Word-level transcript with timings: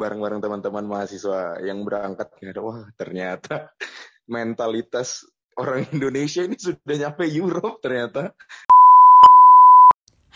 bareng-bareng 0.00 0.40
teman-teman 0.40 0.88
mahasiswa 0.88 1.60
yang 1.60 1.84
berangkat 1.84 2.32
wah 2.56 2.88
ternyata 2.96 3.68
mentalitas 4.24 5.28
orang 5.60 5.84
Indonesia 5.92 6.40
ini 6.40 6.56
sudah 6.56 6.96
nyampe 6.96 7.28
Europe 7.28 7.84
ternyata. 7.84 8.32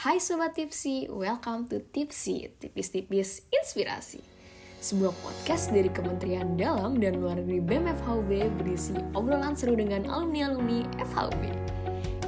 Hai 0.04 0.21
Sobat 0.21 0.53
Tipsy, 0.53 1.08
welcome 1.08 1.64
to 1.72 1.80
Tipsy, 1.80 2.53
tipis-tipis 2.61 3.48
inspirasi. 3.48 4.21
Sebuah 4.85 5.16
podcast 5.24 5.72
dari 5.72 5.88
Kementerian 5.88 6.60
Dalam 6.60 7.00
dan 7.00 7.24
Luar 7.24 7.40
Negeri 7.40 7.64
BEM 7.64 7.88
FHUB 8.04 8.60
berisi 8.60 8.92
obrolan 9.16 9.56
seru 9.56 9.72
dengan 9.80 10.04
alumni-alumni 10.04 10.84
FHUB. 11.08 11.40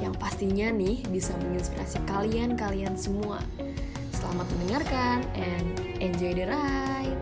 Yang 0.01 0.13
pastinya 0.17 0.73
nih 0.73 1.05
bisa 1.13 1.37
menginspirasi 1.37 2.01
kalian-kalian 2.09 2.97
semua. 2.97 3.37
Selamat 4.09 4.49
mendengarkan 4.57 5.21
and 5.37 5.77
enjoy 6.01 6.33
the 6.33 6.49
ride. 6.49 7.16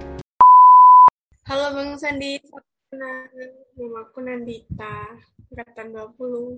Halo 1.46 1.78
Bang 1.78 1.94
Sandi, 2.02 2.42
nama 2.90 4.02
aku 4.02 4.18
Nandita, 4.18 5.14
angkatan 5.54 5.94
20. 5.94 6.58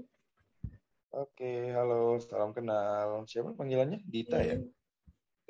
Oke, 1.12 1.76
halo, 1.76 2.16
salam 2.24 2.56
kenal. 2.56 3.28
Siapa 3.28 3.52
panggilannya? 3.52 4.00
Dita 4.08 4.40
ya? 4.40 4.56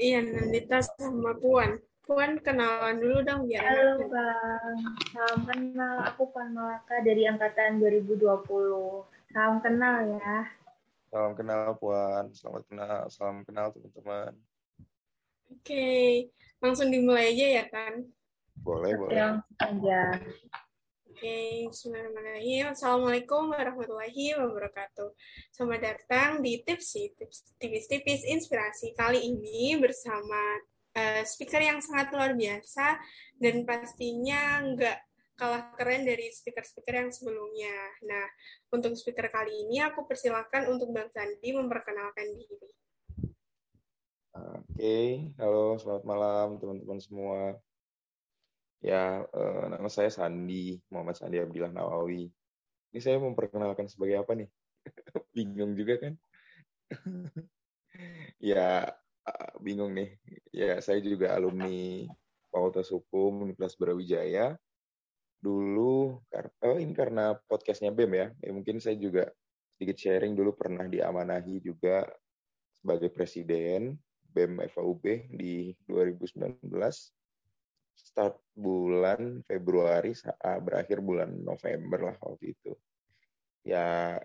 Iya, 0.02 0.26
Nandita 0.26 0.82
sama 0.82 1.38
Puan. 1.38 1.78
Puan 2.02 2.42
kenalan 2.42 2.98
dulu 2.98 3.22
dong 3.22 3.46
biar 3.46 3.62
Halo 3.62 4.10
Bang, 4.10 4.78
salam 5.14 5.46
kenal. 5.46 6.02
Aku 6.10 6.34
Puan 6.34 6.58
Malaka 6.58 6.98
dari 7.06 7.30
angkatan 7.30 7.78
2020. 7.78 8.42
Salam 9.38 9.62
kenal 9.62 10.18
ya. 10.18 10.50
Salam 11.14 11.38
kenal 11.38 11.78
Puan, 11.78 12.34
selamat 12.34 12.64
kenal, 12.74 13.06
salam 13.14 13.46
kenal 13.46 13.70
teman-teman. 13.70 14.34
Oke, 15.54 16.26
langsung 16.58 16.90
dimulai 16.90 17.38
aja 17.38 17.62
ya 17.62 17.66
kan? 17.70 18.17
Boleh, 18.62 18.94
boleh. 18.98 19.16
Yang 19.18 19.36
aja. 19.60 20.02
Oke, 21.18 21.66
Bismillahirrahmanirrahim. 21.74 22.66
Assalamualaikum 22.78 23.50
warahmatullahi 23.50 24.38
wabarakatuh. 24.38 25.10
Selamat 25.50 25.82
datang 25.82 26.46
di 26.46 26.62
Tipsy, 26.62 27.10
tips 27.18 27.58
tipis-tipis 27.58 28.22
inspirasi. 28.22 28.94
Kali 28.94 29.26
ini 29.26 29.74
bersama 29.82 30.62
uh, 30.94 31.26
speaker 31.26 31.58
yang 31.58 31.82
sangat 31.82 32.14
luar 32.14 32.38
biasa 32.38 33.02
dan 33.42 33.66
pastinya 33.66 34.62
nggak 34.62 34.98
kalah 35.38 35.70
keren 35.78 36.06
dari 36.06 36.34
speaker-speaker 36.34 36.94
yang 36.98 37.10
sebelumnya. 37.14 37.74
Nah, 38.06 38.26
untuk 38.74 38.98
speaker 38.98 39.30
kali 39.30 39.66
ini 39.70 39.82
aku 39.86 40.06
persilahkan 40.06 40.66
untuk 40.70 40.90
Bang 40.94 41.10
Sandi 41.14 41.50
memperkenalkan 41.54 42.30
diri. 42.34 42.70
Oke, 44.38 45.34
halo, 45.42 45.82
selamat 45.82 46.04
malam 46.06 46.48
teman-teman 46.62 47.02
semua. 47.02 47.58
Ya, 48.78 49.26
eh, 49.26 49.64
nama 49.74 49.90
saya 49.90 50.14
Sandi, 50.14 50.78
Muhammad 50.94 51.18
Sandi 51.18 51.42
Abdillah 51.42 51.74
Nawawi. 51.74 52.30
Ini 52.94 53.00
saya 53.02 53.18
memperkenalkan 53.18 53.90
sebagai 53.90 54.22
apa 54.22 54.38
nih? 54.38 54.50
bingung 55.34 55.74
juga 55.74 55.98
kan? 55.98 56.14
ya, 58.38 58.86
uh, 59.26 59.54
bingung 59.66 59.98
nih. 59.98 60.14
Ya, 60.54 60.78
saya 60.78 61.02
juga 61.02 61.34
alumni 61.34 62.06
Fakultas 62.54 62.94
Hukum 62.94 63.50
Universitas 63.50 63.74
Brawijaya. 63.82 64.54
Dulu, 65.42 66.22
oh 66.66 66.78
ini 66.78 66.94
karena 66.94 67.38
podcastnya 67.50 67.94
BEM 67.94 68.14
ya, 68.14 68.28
ya 68.42 68.50
mungkin 68.54 68.82
saya 68.82 68.98
juga 68.98 69.30
sedikit 69.78 69.98
sharing 70.02 70.34
dulu 70.34 70.58
pernah 70.58 70.90
diamanahi 70.90 71.62
juga 71.62 72.10
sebagai 72.82 73.14
presiden 73.14 73.94
BEM 74.34 74.66
FAUB 74.74 75.30
di 75.30 75.78
2019 75.86 76.66
start 77.98 78.38
bulan 78.54 79.42
Februari 79.42 80.14
berakhir 80.62 81.02
bulan 81.02 81.34
November 81.42 82.14
lah 82.14 82.18
waktu 82.22 82.54
itu. 82.54 82.72
Ya 83.66 84.22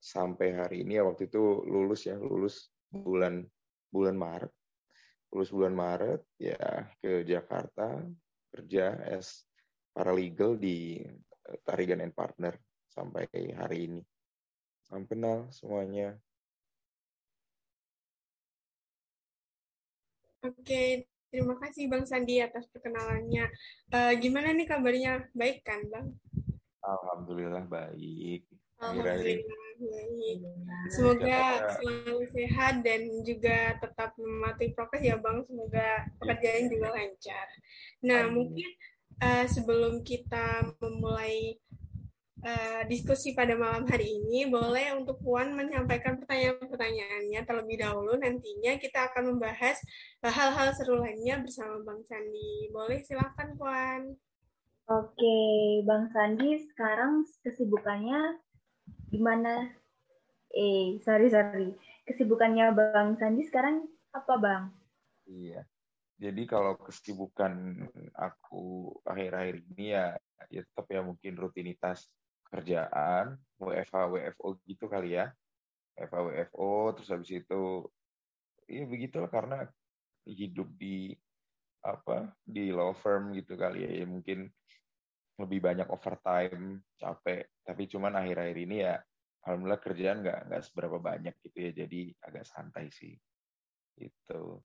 sampai 0.00 0.56
hari 0.56 0.82
ini 0.82 0.96
ya 0.96 1.04
waktu 1.04 1.28
itu 1.28 1.62
lulus 1.68 2.08
ya 2.08 2.16
lulus 2.16 2.72
bulan 2.88 3.44
bulan 3.92 4.16
Maret. 4.16 4.52
Lulus 5.30 5.52
bulan 5.52 5.76
Maret 5.76 6.24
ya 6.40 6.88
ke 6.98 7.22
Jakarta 7.28 8.00
kerja 8.48 8.96
as 9.04 9.44
paralegal 9.92 10.56
di 10.56 10.96
eh, 11.04 11.58
Tarigan 11.60 12.00
and 12.00 12.16
Partner 12.16 12.56
sampai 12.88 13.28
hari 13.52 13.92
ini. 13.92 14.00
Salam 14.86 15.04
kenal 15.04 15.52
semuanya. 15.52 16.16
Oke, 20.46 21.10
terima 21.28 21.54
kasih 21.58 21.90
Bang 21.90 22.04
Sandi 22.04 22.40
atas 22.40 22.66
perkenalannya. 22.70 23.50
Uh, 23.92 24.12
gimana 24.18 24.52
nih 24.52 24.66
kabarnya? 24.68 25.26
Baik 25.32 25.62
kan, 25.66 25.82
Bang? 25.90 26.16
Alhamdulillah 26.86 27.66
baik. 27.66 28.46
Alhamdulillah 28.78 29.18
baik. 29.22 29.40
Semoga 30.88 31.68
selalu 31.76 32.24
sehat 32.32 32.80
dan 32.80 33.04
juga 33.26 33.76
tetap 33.76 34.16
mematuhi 34.16 34.72
prokes 34.72 35.04
ya 35.04 35.20
Bang. 35.20 35.44
Semoga 35.44 36.08
pekerjaan 36.22 36.72
juga 36.72 36.94
lancar. 36.94 37.48
Nah, 38.06 38.30
mungkin 38.32 38.70
uh, 39.20 39.44
sebelum 39.44 40.00
kita 40.06 40.72
memulai 40.80 41.60
uh, 42.46 42.80
diskusi 42.86 43.34
pada 43.34 43.58
malam 43.58 43.82
hari 43.90 44.22
ini, 44.22 44.46
boleh 44.46 44.94
untuk 44.94 45.18
Puan 45.18 45.52
menyampaikan 45.58 46.22
pertanyaan-pertanyaannya 46.22 47.40
terlebih 47.42 47.82
dahulu. 47.82 48.14
Nantinya 48.14 48.78
kita 48.78 49.10
akan 49.10 49.34
membahas 49.34 49.82
hal-hal 50.22 50.70
seru 50.78 51.02
lainnya 51.02 51.42
bersama 51.42 51.82
Bang 51.82 52.06
Sandi. 52.06 52.70
Boleh 52.70 53.02
silakan 53.02 53.58
Puan. 53.58 54.02
Oke, 54.86 55.38
Bang 55.82 56.06
Sandi 56.14 56.62
sekarang 56.70 57.26
kesibukannya 57.42 58.38
gimana? 59.10 59.74
Eh, 60.54 61.02
sorry 61.02 61.26
sorry. 61.26 61.74
Kesibukannya 62.06 62.70
Bang 62.70 63.18
Sandi 63.18 63.42
sekarang 63.50 63.82
apa 64.14 64.34
Bang? 64.38 64.62
Iya. 65.26 65.66
Jadi 66.16 66.48
kalau 66.48 66.80
kesibukan 66.80 67.76
aku 68.16 68.88
akhir-akhir 69.04 69.56
ini 69.74 69.92
ya, 69.92 70.16
ya 70.48 70.64
tetap 70.64 70.88
ya 70.88 71.04
mungkin 71.04 71.36
rutinitas 71.36 72.08
kerjaan, 72.52 73.36
WFH, 73.58 73.96
WFO 74.12 74.48
gitu 74.66 74.86
kali 74.86 75.18
ya. 75.18 75.32
WFH, 75.96 76.16
WFO, 76.20 76.70
terus 76.96 77.08
habis 77.12 77.30
itu, 77.32 77.62
ya 78.68 78.84
begitulah 78.84 79.30
karena 79.30 79.64
hidup 80.26 80.66
di 80.74 81.14
apa 81.86 82.34
di 82.42 82.74
law 82.74 82.90
firm 82.98 83.30
gitu 83.38 83.54
kali 83.54 83.86
ya, 83.86 83.90
ya 84.02 84.06
mungkin 84.10 84.50
lebih 85.38 85.60
banyak 85.62 85.88
overtime 85.88 86.82
capek. 86.98 87.46
Tapi 87.62 87.82
cuman 87.86 88.18
akhir-akhir 88.18 88.58
ini 88.58 88.76
ya 88.82 88.98
alhamdulillah 89.46 89.82
kerjaan 89.82 90.18
nggak 90.24 90.40
nggak 90.50 90.62
seberapa 90.66 90.98
banyak 90.98 91.34
gitu 91.46 91.58
ya. 91.60 91.70
Jadi 91.86 92.10
agak 92.24 92.44
santai 92.48 92.90
sih. 92.90 93.14
Itu 93.96 94.60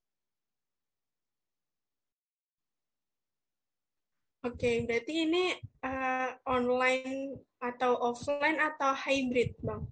Oke, 4.41 4.81
berarti 4.89 5.29
ini 5.29 5.53
uh, 5.85 6.33
online 6.49 7.37
atau 7.61 7.93
offline 8.09 8.57
atau 8.57 8.89
hybrid, 8.97 9.53
Bang? 9.61 9.85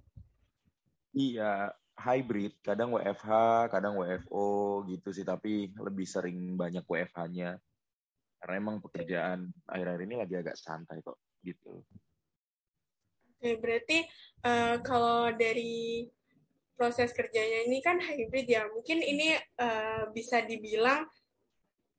Iya, 1.14 1.70
hybrid. 1.94 2.58
Kadang 2.66 2.98
WFH, 2.98 3.30
kadang 3.70 4.02
WFO 4.02 4.82
gitu 4.90 5.14
sih, 5.14 5.22
tapi 5.22 5.70
lebih 5.78 6.10
sering 6.10 6.58
banyak 6.58 6.82
WFH-nya. 6.82 7.62
Karena 8.42 8.56
emang 8.58 8.82
pekerjaan 8.82 9.54
akhir-akhir 9.70 10.02
ini 10.10 10.16
lagi 10.18 10.36
agak 10.42 10.58
santai 10.58 11.06
kok, 11.06 11.22
gitu. 11.46 11.86
Oke, 13.38 13.54
berarti 13.62 14.02
uh, 14.50 14.82
kalau 14.82 15.30
dari 15.30 16.10
proses 16.74 17.14
kerjanya 17.14 17.70
ini 17.70 17.86
kan 17.86 18.02
hybrid 18.02 18.50
ya, 18.50 18.66
mungkin 18.74 19.06
ini 19.06 19.38
uh, 19.62 20.10
bisa 20.10 20.42
dibilang 20.42 21.06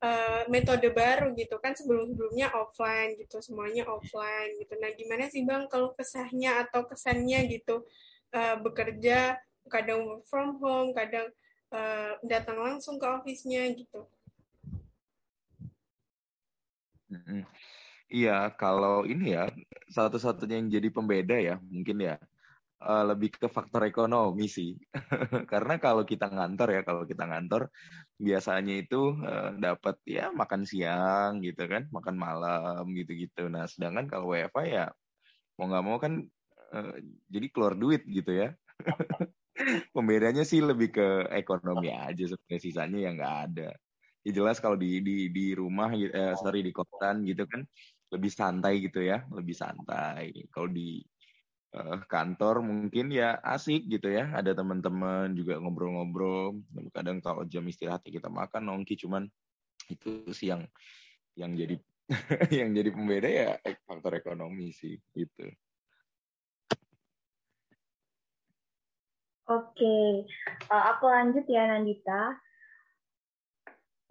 uh, 0.01 0.43
metode 0.49 0.89
baru 0.91 1.31
gitu 1.37 1.61
kan 1.61 1.77
sebelum-sebelumnya 1.77 2.51
offline 2.51 3.15
gitu 3.21 3.39
semuanya 3.39 3.87
offline 3.87 4.57
gitu. 4.59 4.73
Nah 4.81 4.91
gimana 4.97 5.29
sih 5.29 5.45
bang 5.45 5.69
kalau 5.69 5.93
kesahnya 5.95 6.67
atau 6.67 6.83
kesannya 6.89 7.47
gitu? 7.47 7.85
Uh, 8.31 8.59
bekerja 8.63 9.37
kadang 9.69 10.07
work 10.07 10.23
from 10.27 10.57
home 10.59 10.91
kadang 10.91 11.29
uh, 11.71 12.17
datang 12.25 12.57
langsung 12.59 12.97
ke 12.97 13.05
office-nya 13.07 13.71
gitu. 13.75 14.07
Iya, 18.11 18.51
kalau 18.55 19.03
ini 19.03 19.35
ya 19.35 19.51
satu-satunya 19.91 20.63
yang 20.63 20.69
jadi 20.71 20.87
pembeda 20.91 21.35
ya 21.35 21.59
mungkin 21.67 21.99
ya 21.99 22.15
uh, 22.81 23.05
lebih 23.13 23.29
ke 23.37 23.47
faktor 23.47 23.85
ekonomi 23.85 24.49
sih. 24.49 24.73
Karena 25.51 25.77
kalau 25.77 26.03
kita 26.03 26.27
ngantor 26.27 26.69
ya, 26.73 26.81
kalau 26.81 27.03
kita 27.05 27.23
ngantor 27.29 27.69
biasanya 28.17 28.75
itu 28.81 29.15
uh, 29.21 29.53
dapat 29.55 30.01
ya 30.05 30.33
makan 30.33 30.65
siang 30.65 31.39
gitu 31.45 31.69
kan, 31.69 31.85
makan 31.93 32.15
malam 32.17 32.83
gitu-gitu. 32.97 33.47
Nah, 33.47 33.69
sedangkan 33.69 34.09
kalau 34.09 34.33
WFA 34.33 34.63
ya 34.65 34.85
mau 35.61 35.69
nggak 35.69 35.85
mau 35.85 35.97
kan 36.01 36.13
uh, 36.73 36.95
jadi 37.29 37.47
keluar 37.53 37.77
duit 37.77 38.01
gitu 38.09 38.33
ya. 38.33 38.49
Pembedanya 39.93 40.41
sih 40.41 40.63
lebih 40.63 40.89
ke 40.89 41.07
ekonomi 41.37 41.93
aja 41.93 42.23
sebenarnya 42.25 42.61
sisanya 42.61 42.97
ya 42.97 43.09
nggak 43.13 43.37
ada. 43.51 43.69
ya 44.21 44.31
jelas 44.37 44.61
kalau 44.61 44.77
di 44.77 45.01
di 45.01 45.33
di 45.33 45.57
rumah 45.57 45.89
eh, 45.97 46.37
sorry 46.37 46.61
di 46.61 46.69
kosan 46.69 47.25
gitu 47.25 47.49
kan 47.49 47.65
lebih 48.13 48.29
santai 48.29 48.83
gitu 48.85 49.01
ya 49.01 49.25
lebih 49.33 49.55
santai 49.57 50.29
kalau 50.53 50.69
di 50.69 51.01
uh, 51.75 51.99
kantor 52.07 52.63
mungkin 52.63 53.11
ya 53.11 53.39
asik 53.43 53.87
gitu 53.87 54.11
ya 54.11 54.31
ada 54.35 54.51
teman-teman 54.51 55.31
juga 55.35 55.59
ngobrol-ngobrol 55.59 56.59
kadang 56.91 57.23
kalau 57.23 57.43
jam 57.47 57.63
istirahat 57.67 58.03
ya 58.07 58.19
kita 58.19 58.29
makan 58.31 58.67
nongki 58.67 58.99
cuman 58.99 59.27
itu 59.87 60.23
sih 60.31 60.51
yang 60.51 60.67
yang 61.35 61.55
jadi 61.55 61.75
yang 62.63 62.69
jadi 62.75 62.89
pembeda 62.91 63.29
ya 63.29 63.49
faktor 63.87 64.19
ekonomi 64.19 64.75
sih 64.75 64.99
gitu. 65.15 65.47
Oke, 69.51 70.23
uh, 70.71 70.83
aku 70.95 71.11
lanjut 71.11 71.43
ya 71.51 71.67
Nandita. 71.67 72.39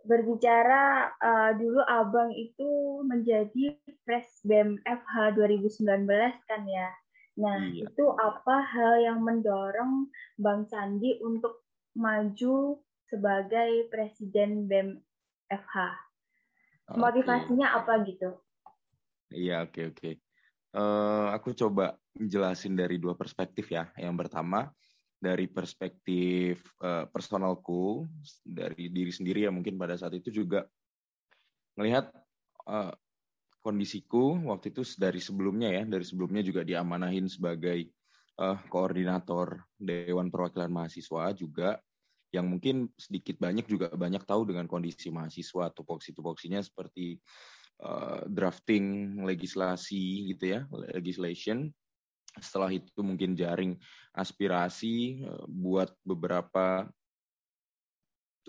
Berbicara 0.05 1.12
uh, 1.17 1.51
dulu 1.57 1.81
Abang 1.85 2.33
itu 2.33 3.01
menjadi 3.09 3.77
Pres 4.05 4.45
BEM 4.45 4.81
FH 4.85 5.37
2019 5.41 6.09
kan 6.45 6.62
ya. 6.69 6.89
Nah, 7.40 7.56
iya. 7.72 7.88
itu 7.88 8.04
apa 8.20 8.56
hal 8.60 9.00
yang 9.00 9.25
mendorong 9.25 10.12
Bang 10.37 10.69
Sandi 10.69 11.16
untuk 11.25 11.64
maju 11.96 12.76
sebagai 13.08 13.88
Presiden 13.88 14.69
BEM 14.69 15.00
FH? 15.48 15.76
Motivasinya 17.00 17.72
okay. 17.72 17.78
apa 17.81 17.92
gitu? 18.04 18.31
Iya, 19.32 19.64
oke 19.64 19.72
okay, 19.72 19.84
oke. 19.88 19.96
Okay. 19.96 20.14
Uh, 20.70 20.78
eh, 20.78 21.26
aku 21.34 21.56
coba 21.56 21.96
jelasin 22.14 22.76
dari 22.76 23.00
dua 23.00 23.16
perspektif 23.16 23.72
ya. 23.72 23.88
Yang 23.96 24.26
pertama 24.26 24.69
dari 25.20 25.46
perspektif 25.46 26.60
uh, 26.81 27.04
personalku 27.08 28.08
dari 28.40 28.88
diri 28.88 29.12
sendiri 29.12 29.44
ya 29.44 29.52
mungkin 29.52 29.76
pada 29.76 29.94
saat 29.94 30.16
itu 30.16 30.32
juga 30.32 30.64
melihat 31.76 32.08
uh, 32.64 32.90
kondisiku 33.61 34.41
waktu 34.49 34.73
itu 34.73 34.83
dari 34.97 35.21
sebelumnya 35.21 35.69
ya 35.71 35.83
dari 35.85 36.05
sebelumnya 36.05 36.41
juga 36.41 36.65
diamanahin 36.65 37.29
sebagai 37.29 37.93
uh, 38.41 38.57
koordinator 38.73 39.61
Dewan 39.77 40.33
Perwakilan 40.33 40.73
Mahasiswa 40.73 41.33
juga 41.37 41.77
yang 42.31 42.47
mungkin 42.47 42.89
sedikit 42.95 43.43
banyak 43.43 43.67
juga 43.67 43.91
banyak 43.91 44.23
tahu 44.23 44.47
dengan 44.47 44.71
kondisi 44.71 45.11
mahasiswa 45.11 45.67
tupoksi-tupoksinya 45.75 46.62
seperti 46.62 47.19
uh, 47.83 48.23
drafting 48.31 49.19
legislasi 49.27 50.31
gitu 50.31 50.57
ya 50.57 50.61
legislation 50.95 51.69
setelah 52.39 52.71
itu 52.71 53.03
mungkin 53.03 53.35
jaring 53.35 53.75
aspirasi 54.15 55.27
uh, 55.27 55.45
buat 55.51 55.91
beberapa 56.07 56.87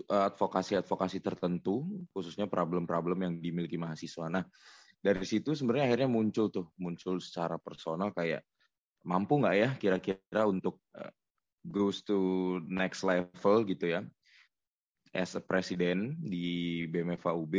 advokasi-advokasi 0.08 1.20
tertentu 1.20 1.84
khususnya 2.16 2.48
problem-problem 2.48 3.18
yang 3.28 3.34
dimiliki 3.38 3.76
mahasiswa. 3.76 4.26
Nah, 4.32 4.44
dari 5.02 5.26
situ 5.26 5.52
sebenarnya 5.52 5.90
akhirnya 5.90 6.10
muncul 6.10 6.46
tuh 6.48 6.70
muncul 6.78 7.18
secara 7.18 7.58
personal 7.58 8.14
kayak 8.14 8.46
mampu 9.02 9.42
nggak 9.42 9.56
ya 9.58 9.70
kira-kira 9.76 10.46
untuk 10.46 10.78
uh, 10.94 11.10
goes 11.66 12.06
to 12.06 12.58
next 12.70 13.02
level 13.02 13.66
gitu 13.66 13.98
ya 13.98 14.00
as 15.12 15.36
a 15.36 15.42
presiden 15.44 16.16
di 16.18 16.84
BMFA 16.88 17.36
UB. 17.36 17.54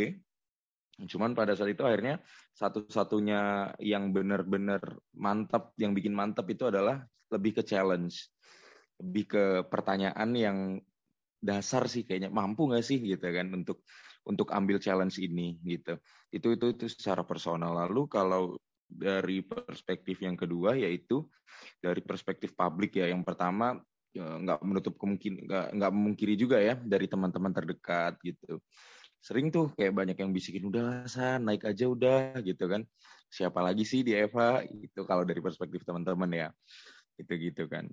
Cuman 1.05 1.33
pada 1.33 1.57
saat 1.57 1.73
itu 1.73 1.85
akhirnya 1.85 2.21
satu-satunya 2.53 3.73
yang 3.81 4.13
benar-benar 4.13 4.81
mantap, 5.13 5.73
yang 5.77 5.93
bikin 5.93 6.13
mantap 6.13 6.45
itu 6.49 6.69
adalah 6.69 7.01
lebih 7.33 7.61
ke 7.61 7.63
challenge, 7.65 8.29
lebih 9.01 9.25
ke 9.25 9.43
pertanyaan 9.69 10.29
yang 10.37 10.57
dasar 11.43 11.89
sih 11.89 12.05
kayaknya 12.05 12.31
mampu 12.31 12.69
nggak 12.69 12.85
sih 12.85 13.01
gitu 13.03 13.25
kan 13.25 13.51
untuk 13.51 13.83
untuk 14.23 14.51
ambil 14.55 14.79
challenge 14.79 15.19
ini 15.19 15.59
gitu. 15.63 15.99
Itu 16.31 16.55
itu 16.55 16.65
itu 16.73 16.85
secara 16.91 17.23
personal. 17.27 17.75
Lalu 17.75 18.07
kalau 18.07 18.55
dari 18.87 19.41
perspektif 19.41 20.21
yang 20.21 20.37
kedua 20.37 20.75
yaitu 20.77 21.25
dari 21.79 21.99
perspektif 22.03 22.55
publik 22.55 22.99
ya. 22.99 23.11
Yang 23.11 23.23
pertama 23.27 23.79
Ya, 24.13 24.29
nggak 24.37 24.61
menutup 24.61 24.93
kemungkin 25.01 25.41
nggak 25.49 25.73
nggak 25.73 25.91
memungkiri 25.97 26.37
juga 26.37 26.61
ya 26.61 26.77
dari 26.77 27.09
teman-teman 27.09 27.49
terdekat 27.49 28.21
gitu 28.21 28.61
sering 29.17 29.49
tuh 29.49 29.73
kayak 29.73 29.89
banyak 29.89 30.17
yang 30.21 30.29
bisikin 30.29 30.69
udah 30.69 31.09
san 31.09 31.41
naik 31.41 31.65
aja 31.65 31.89
udah 31.89 32.37
gitu 32.45 32.69
kan 32.69 32.85
siapa 33.33 33.57
lagi 33.65 33.81
sih 33.81 34.05
di 34.05 34.13
Eva 34.13 34.61
itu 34.69 35.01
kalau 35.09 35.25
dari 35.25 35.41
perspektif 35.41 35.81
teman-teman 35.81 36.29
ya 36.29 36.47
gitu 37.17 37.33
gitu 37.41 37.65
kan 37.65 37.89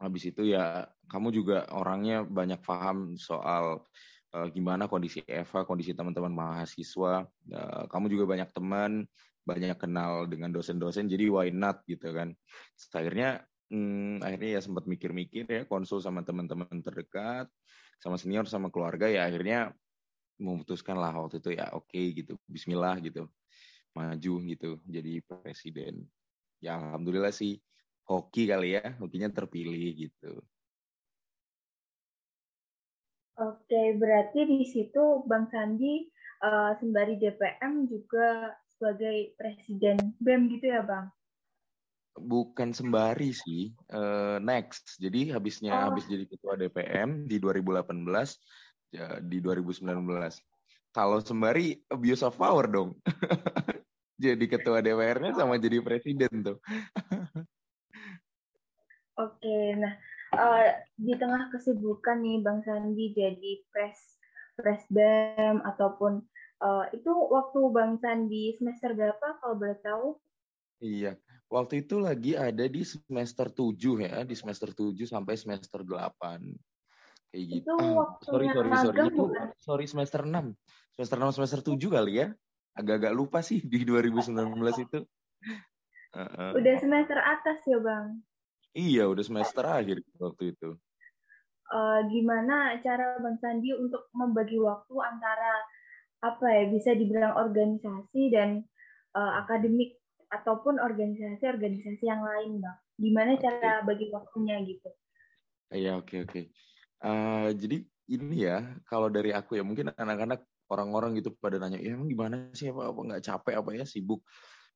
habis 0.00 0.24
itu 0.24 0.40
ya 0.48 0.88
kamu 1.12 1.36
juga 1.36 1.68
orangnya 1.68 2.24
banyak 2.24 2.64
paham 2.64 3.20
soal 3.20 3.84
uh, 4.32 4.48
gimana 4.50 4.88
kondisi 4.88 5.20
Eva 5.28 5.64
kondisi 5.68 5.92
teman-teman 5.92 6.32
mahasiswa? 6.32 7.24
Uh, 7.48 7.84
kamu 7.88 8.12
juga 8.12 8.24
banyak 8.36 8.50
teman 8.52 9.06
banyak 9.42 9.74
kenal 9.74 10.30
dengan 10.30 10.54
dosen-dosen 10.54 11.10
jadi 11.10 11.28
why 11.28 11.48
not 11.50 11.82
gitu 11.86 12.14
kan? 12.14 12.34
Akhirnya 12.94 13.42
hmm, 13.72 14.22
akhirnya 14.22 14.58
ya 14.58 14.60
sempat 14.62 14.84
mikir-mikir 14.86 15.44
ya 15.48 15.62
konsul 15.66 15.98
sama 15.98 16.22
teman-teman 16.22 16.78
terdekat 16.84 17.50
sama 18.02 18.18
senior 18.18 18.46
sama 18.50 18.68
keluarga 18.68 19.06
ya 19.06 19.26
akhirnya 19.30 19.70
memutuskan 20.42 20.98
lah 20.98 21.14
waktu 21.14 21.38
itu 21.38 21.54
ya 21.54 21.70
oke 21.70 21.90
okay, 21.90 22.10
gitu 22.12 22.34
Bismillah 22.50 22.98
gitu 23.00 23.30
maju 23.92 24.34
gitu 24.48 24.70
jadi 24.88 25.20
presiden. 25.24 26.06
Ya 26.62 26.78
alhamdulillah 26.78 27.34
sih 27.34 27.58
hoki 28.06 28.50
kali 28.50 28.78
ya 28.78 28.94
hokinya 28.98 29.30
terpilih 29.30 30.08
gitu 30.08 30.42
Oke, 33.40 33.96
berarti 33.96 34.44
di 34.44 34.68
situ 34.68 35.24
Bang 35.24 35.48
Sandi 35.48 36.04
uh, 36.44 36.76
sembari 36.76 37.16
DPM 37.16 37.88
juga 37.88 38.52
sebagai 38.68 39.32
presiden 39.40 39.96
BEM 40.20 40.52
gitu 40.52 40.68
ya, 40.68 40.84
Bang? 40.84 41.08
bukan 42.18 42.76
sembari 42.76 43.32
sih 43.32 43.72
uh, 43.92 44.36
next 44.36 45.00
jadi 45.00 45.36
habisnya 45.36 45.72
oh. 45.72 45.82
habis 45.88 46.04
jadi 46.04 46.28
ketua 46.28 46.60
DPM 46.60 47.24
di 47.24 47.40
2018 47.40 48.04
ya, 48.92 49.16
di 49.24 49.40
2019 49.40 49.96
kalau 50.92 51.18
sembari 51.24 51.80
abuse 51.88 52.20
of 52.20 52.36
power 52.36 52.68
dong 52.68 52.92
jadi 54.22 54.44
ketua 54.44 54.84
DPR-nya 54.84 55.32
sama 55.32 55.56
jadi 55.56 55.80
presiden 55.80 56.44
tuh 56.44 56.60
oke 59.24 59.56
nah 59.80 59.96
uh, 60.36 60.68
di 60.96 61.14
tengah 61.16 61.52
kesibukan 61.52 62.20
nih 62.20 62.40
Bang 62.40 62.60
Sandi 62.64 63.12
jadi 63.12 63.52
pres 63.68 64.20
presbem 64.52 65.64
ataupun 65.64 66.20
uh, 66.60 66.84
itu 66.92 67.08
waktu 67.08 67.60
Bang 67.72 67.96
Sandi 68.00 68.52
semester 68.56 68.92
berapa 68.92 69.40
kalau 69.40 69.54
boleh 69.56 69.78
tahu 69.80 70.08
Iya, 70.82 71.14
waktu 71.46 71.86
itu 71.86 72.02
lagi 72.02 72.34
ada 72.34 72.66
di 72.66 72.82
semester 72.82 73.54
7 73.54 74.02
ya, 74.02 74.26
di 74.26 74.34
semester 74.34 74.74
7 74.74 74.98
sampai 75.06 75.38
semester 75.38 75.86
8. 75.86 76.10
Kayak 77.30 77.44
gitu. 77.46 77.70
Itu 77.70 77.74
ah, 77.78 78.18
sorry, 78.18 78.50
sorry, 78.50 78.70
sorry. 78.74 78.98
Itu 79.06 79.24
sorry 79.62 79.86
semester 79.86 80.26
6. 80.26 80.50
Semester 80.98 81.18
6 81.22 81.38
semester 81.38 81.60
7 81.62 81.78
kali 81.86 82.12
ya. 82.18 82.34
Agak-agak 82.74 83.14
lupa 83.14 83.46
sih 83.46 83.62
di 83.62 83.86
2019 83.86 84.34
itu. 84.82 85.06
Uh, 86.10 86.18
uh. 86.18 86.50
Udah 86.58 86.74
semester 86.82 87.16
atas 87.22 87.62
ya, 87.62 87.78
Bang? 87.78 88.26
Iya, 88.72 89.04
udah 89.08 89.24
semester 89.24 89.64
akhir 89.68 90.00
waktu 90.16 90.56
itu. 90.56 90.76
Uh, 91.72 92.04
gimana 92.08 92.76
cara 92.84 93.16
Bang 93.20 93.40
Sandi 93.40 93.72
untuk 93.72 94.08
membagi 94.12 94.60
waktu 94.60 94.92
antara 95.00 95.52
apa 96.24 96.46
ya 96.52 96.64
bisa 96.68 96.92
dibilang 96.92 97.36
organisasi 97.36 98.32
dan 98.32 98.64
uh, 99.16 99.32
akademik 99.44 99.96
ataupun 100.32 100.80
organisasi-organisasi 100.80 102.04
yang 102.04 102.24
lain, 102.24 102.64
Bang. 102.64 102.78
Gimana 102.96 103.36
okay. 103.36 103.44
cara 103.44 103.84
bagi 103.84 104.08
waktunya 104.08 104.56
gitu? 104.64 104.88
Iya, 105.72 106.00
oke 106.00 106.08
okay, 106.08 106.18
oke. 106.24 106.32
Okay. 106.32 106.44
Uh, 107.04 107.08
eh, 107.08 107.48
jadi 107.60 107.76
ini 108.12 108.36
ya, 108.48 108.58
kalau 108.88 109.12
dari 109.12 109.36
aku 109.36 109.60
ya 109.60 109.64
mungkin 109.64 109.92
anak-anak 109.92 110.44
orang-orang 110.72 111.20
gitu 111.20 111.36
pada 111.36 111.60
nanya, 111.60 111.76
ya 111.76 111.92
emang 111.92 112.08
gimana 112.08 112.48
sih 112.56 112.72
apa 112.72 112.88
apa 112.88 113.00
nggak 113.04 113.24
capek 113.24 113.54
apa 113.60 113.70
ya 113.76 113.84
sibuk 113.84 114.24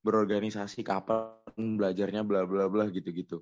berorganisasi 0.04 0.84
kapan 0.84 1.32
belajarnya 1.56 2.20
bla 2.22 2.44
bla 2.44 2.68
bla 2.68 2.84
gitu-gitu. 2.92 3.40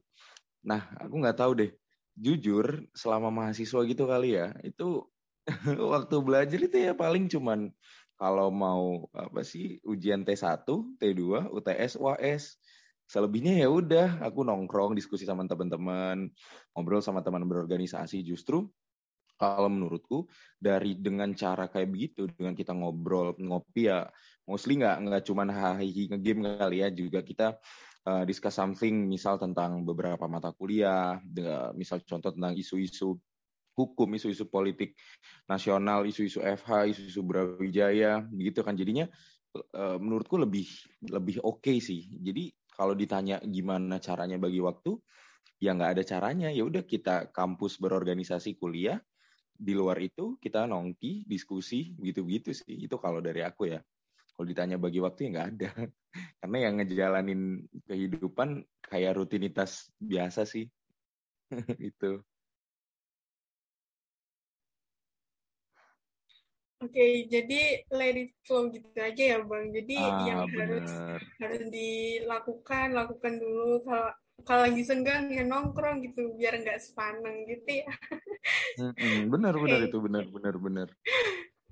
Nah, 0.64 0.88
aku 0.96 1.14
nggak 1.20 1.38
tahu 1.38 1.52
deh. 1.60 1.70
Jujur, 2.14 2.88
selama 2.94 3.28
mahasiswa 3.28 3.80
gitu 3.84 4.04
kali 4.06 4.38
ya, 4.38 4.54
itu 4.64 5.04
waktu 5.92 6.16
belajar 6.24 6.58
itu 6.62 6.76
ya 6.78 6.96
paling 6.96 7.28
cuman 7.28 7.68
kalau 8.16 8.48
mau 8.48 9.10
apa 9.12 9.42
sih 9.44 9.82
ujian 9.84 10.24
T1, 10.24 10.64
T2, 10.98 11.52
UTS, 11.52 12.00
UAS. 12.00 12.56
Selebihnya 13.04 13.60
ya 13.60 13.68
udah 13.68 14.24
aku 14.24 14.48
nongkrong 14.48 14.96
diskusi 14.96 15.28
sama 15.28 15.44
teman-teman, 15.44 16.32
ngobrol 16.72 17.04
sama 17.04 17.20
teman 17.20 17.44
berorganisasi 17.44 18.24
justru 18.24 18.64
kalau 19.34 19.68
menurutku 19.68 20.30
dari 20.56 20.94
dengan 20.94 21.34
cara 21.34 21.66
kayak 21.66 21.90
begitu 21.90 22.30
dengan 22.32 22.54
kita 22.54 22.70
ngobrol 22.72 23.34
ngopi 23.36 23.90
ya 23.90 24.06
mostly 24.46 24.78
nggak 24.78 24.96
nggak 25.04 25.22
cuma 25.26 25.42
hahihi 25.50 26.14
ngegame 26.14 26.54
kali 26.56 26.76
ya 26.80 26.88
juga 26.94 27.20
kita 27.20 27.58
uh, 28.08 28.24
discuss 28.28 28.56
something 28.56 29.08
misal 29.08 29.36
tentang 29.36 29.82
beberapa 29.84 30.24
mata 30.28 30.52
kuliah 30.52 31.20
misal 31.76 32.00
contoh 32.04 32.32
tentang 32.32 32.54
isu-isu 32.56 33.16
hukum, 33.74 34.06
isu-isu 34.14 34.46
politik 34.46 34.94
nasional, 35.50 36.06
isu-isu 36.06 36.40
FH, 36.40 36.94
isu-isu 36.94 37.20
Brawijaya, 37.26 38.22
gitu 38.30 38.62
kan. 38.62 38.78
Jadinya 38.78 39.10
uh, 39.74 39.98
menurutku 39.98 40.38
lebih 40.38 40.70
lebih 41.10 41.42
oke 41.42 41.60
okay 41.60 41.82
sih. 41.82 42.06
Jadi 42.22 42.54
kalau 42.70 42.94
ditanya 42.94 43.42
gimana 43.42 43.98
caranya 43.98 44.38
bagi 44.38 44.62
waktu, 44.62 44.94
ya 45.58 45.74
nggak 45.74 45.98
ada 45.98 46.02
caranya. 46.06 46.48
Ya 46.54 46.62
udah 46.62 46.86
kita 46.86 47.34
kampus 47.34 47.82
berorganisasi 47.82 48.54
kuliah, 48.58 49.02
di 49.54 49.74
luar 49.74 49.98
itu 50.02 50.38
kita 50.38 50.66
nongki, 50.70 51.26
diskusi, 51.26 51.94
gitu-gitu 51.98 52.54
sih. 52.54 52.86
Itu 52.86 52.98
kalau 53.02 53.18
dari 53.18 53.42
aku 53.42 53.74
ya. 53.74 53.82
Kalau 54.34 54.46
ditanya 54.50 54.76
bagi 54.82 54.98
waktu 54.98 55.20
ya 55.26 55.28
nggak 55.30 55.48
ada. 55.54 55.70
Karena 56.42 56.58
yang 56.58 56.74
ngejalanin 56.82 57.42
kehidupan 57.86 58.66
kayak 58.82 59.14
rutinitas 59.18 59.90
biasa 60.02 60.42
sih. 60.42 60.66
itu. 61.90 62.22
Oke, 66.82 67.00
okay, 67.00 67.12
jadi 67.30 67.80
let 67.96 68.18
it 68.18 68.36
flow 68.44 68.68
gitu 68.68 68.92
aja 68.98 69.22
ya 69.24 69.38
Bang. 69.40 69.72
Jadi 69.72 69.96
ah, 69.96 70.20
yang 70.28 70.40
bener. 70.52 70.58
harus 70.60 70.90
harus 71.40 71.62
dilakukan, 71.72 72.92
lakukan 72.92 73.40
dulu. 73.40 73.80
Kalau 73.88 74.10
kalau 74.44 74.62
lagi 74.68 74.82
senggang 74.84 75.32
ya 75.32 75.46
nongkrong 75.46 76.04
gitu, 76.04 76.36
biar 76.36 76.60
nggak 76.60 76.82
sepaneng 76.82 77.48
gitu 77.48 77.86
ya. 77.86 77.92
Mm-mm, 78.76 79.32
bener 79.32 79.54
okay. 79.56 79.62
bener 79.64 79.80
itu 79.88 79.98
bener 80.02 80.24
bener 80.28 80.54
bener. 80.60 80.88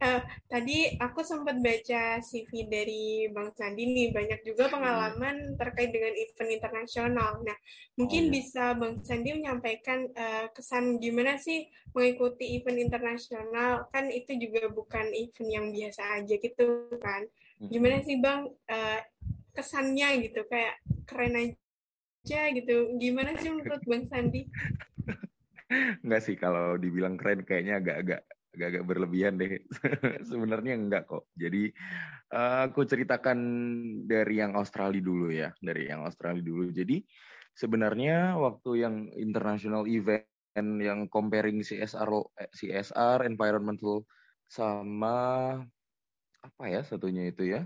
Uh, 0.03 0.19
tadi 0.51 0.99
aku 0.99 1.23
sempat 1.23 1.63
baca 1.63 2.19
CV 2.19 2.67
dari 2.67 3.31
Bang 3.31 3.55
Sandi 3.55 3.87
nih, 3.87 4.11
banyak 4.11 4.43
juga 4.43 4.67
hmm. 4.67 4.75
pengalaman 4.75 5.37
hmm. 5.55 5.55
terkait 5.55 5.95
dengan 5.95 6.11
event 6.19 6.51
internasional. 6.51 7.39
Nah, 7.47 7.55
mungkin 7.95 8.27
oh, 8.27 8.29
iya. 8.29 8.35
bisa 8.35 8.65
Bang 8.75 8.99
Sandi 9.07 9.31
menyampaikan 9.31 10.11
uh, 10.11 10.51
kesan 10.51 10.99
gimana 10.99 11.39
sih 11.39 11.71
mengikuti 11.95 12.59
event 12.59 12.83
internasional? 12.83 13.87
Kan 13.95 14.11
itu 14.11 14.35
juga 14.43 14.67
bukan 14.75 15.07
event 15.15 15.51
yang 15.55 15.67
biasa 15.71 16.19
aja 16.19 16.35
gitu 16.35 16.91
kan. 16.99 17.23
Hmm. 17.63 17.71
Gimana 17.71 18.03
sih 18.03 18.19
Bang 18.19 18.51
uh, 18.51 19.01
kesannya 19.55 20.19
gitu, 20.27 20.43
kayak 20.51 20.83
keren 21.07 21.39
aja 21.39 22.51
gitu. 22.51 22.91
Gimana 22.99 23.39
sih 23.39 23.55
menurut 23.55 23.87
Bang 23.87 24.11
Sandi? 24.11 24.51
Enggak 26.03 26.27
sih, 26.27 26.35
kalau 26.35 26.75
dibilang 26.75 27.15
keren 27.15 27.47
kayaknya 27.47 27.79
agak-agak 27.79 28.27
agak-agak 28.53 28.85
berlebihan 28.85 29.41
deh. 29.41 29.65
Sebenarnya 30.31 30.77
enggak 30.77 31.09
kok. 31.09 31.33
Jadi 31.33 31.73
uh, 32.37 32.69
aku 32.69 32.85
ceritakan 32.85 33.39
dari 34.05 34.41
yang 34.41 34.53
Australia 34.57 35.03
dulu 35.03 35.33
ya, 35.33 35.51
dari 35.59 35.89
yang 35.89 36.05
Australia 36.05 36.45
dulu. 36.45 36.69
Jadi 36.69 37.01
sebenarnya 37.57 38.37
waktu 38.37 38.71
yang 38.85 38.95
international 39.17 39.89
event 39.89 40.29
yang 40.85 41.09
comparing 41.09 41.65
CSR 41.65 42.09
CSR 42.53 43.25
environmental 43.25 44.05
sama 44.45 45.17
apa 46.45 46.65
ya 46.69 46.85
satunya 46.85 47.33
itu 47.33 47.57
ya. 47.57 47.65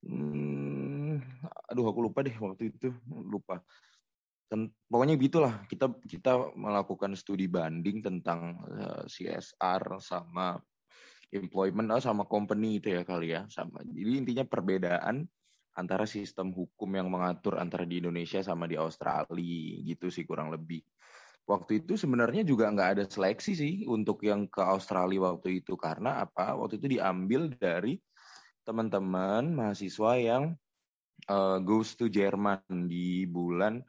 Hmm, 0.00 1.20
aduh 1.68 1.90
aku 1.90 2.00
lupa 2.08 2.24
deh 2.24 2.32
waktu 2.38 2.72
itu 2.72 2.94
lupa 3.10 3.60
pokoknya 4.90 5.14
gitulah. 5.16 5.54
Kita 5.70 5.94
kita 6.02 6.52
melakukan 6.58 7.14
studi 7.14 7.46
banding 7.46 8.02
tentang 8.02 8.58
uh, 8.66 9.02
eh, 9.02 9.04
CSR 9.06 10.02
sama 10.02 10.58
employment 11.30 11.94
oh, 11.94 12.02
sama 12.02 12.26
company 12.26 12.82
itu 12.82 12.90
ya 12.90 13.06
kali 13.06 13.34
ya. 13.34 13.46
Sama 13.46 13.82
jadi 13.86 14.10
intinya 14.18 14.44
perbedaan 14.44 15.26
antara 15.78 16.04
sistem 16.04 16.50
hukum 16.50 16.90
yang 16.90 17.08
mengatur 17.08 17.56
antara 17.62 17.86
di 17.86 18.02
Indonesia 18.02 18.42
sama 18.42 18.66
di 18.66 18.74
Australia 18.74 19.86
gitu 19.86 20.10
sih 20.10 20.26
kurang 20.26 20.50
lebih. 20.50 20.82
Waktu 21.46 21.82
itu 21.82 21.98
sebenarnya 21.98 22.46
juga 22.46 22.70
nggak 22.70 22.90
ada 22.94 23.04
seleksi 23.06 23.52
sih 23.54 23.74
untuk 23.86 24.22
yang 24.22 24.46
ke 24.46 24.62
Australia 24.62 25.34
waktu 25.34 25.62
itu. 25.62 25.74
Karena 25.74 26.22
apa? 26.22 26.54
Waktu 26.54 26.78
itu 26.78 26.98
diambil 26.98 27.50
dari 27.54 27.98
teman-teman 28.62 29.50
mahasiswa 29.50 30.14
yang 30.20 30.54
uh, 31.26 31.58
goes 31.58 31.98
to 31.98 32.06
Jerman 32.06 32.62
di 32.86 33.26
bulan 33.26 33.82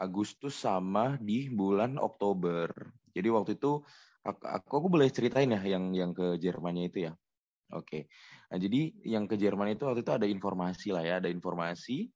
Agustus 0.00 0.56
sama 0.56 1.20
di 1.20 1.52
bulan 1.52 2.00
Oktober. 2.00 2.72
Jadi 3.12 3.28
waktu 3.28 3.60
itu 3.60 3.84
aku, 4.24 4.72
aku, 4.72 4.86
boleh 4.88 5.12
ceritain 5.12 5.52
ya 5.52 5.60
yang 5.60 5.92
yang 5.92 6.10
ke 6.16 6.40
Jermannya 6.40 6.88
itu 6.88 6.98
ya. 7.10 7.12
Oke. 7.76 8.08
Nah, 8.50 8.58
jadi 8.58 8.90
yang 9.06 9.28
ke 9.30 9.36
Jerman 9.38 9.76
itu 9.76 9.86
waktu 9.86 10.02
itu 10.02 10.12
ada 10.16 10.26
informasi 10.26 10.88
lah 10.90 11.04
ya, 11.04 11.22
ada 11.22 11.30
informasi 11.30 12.10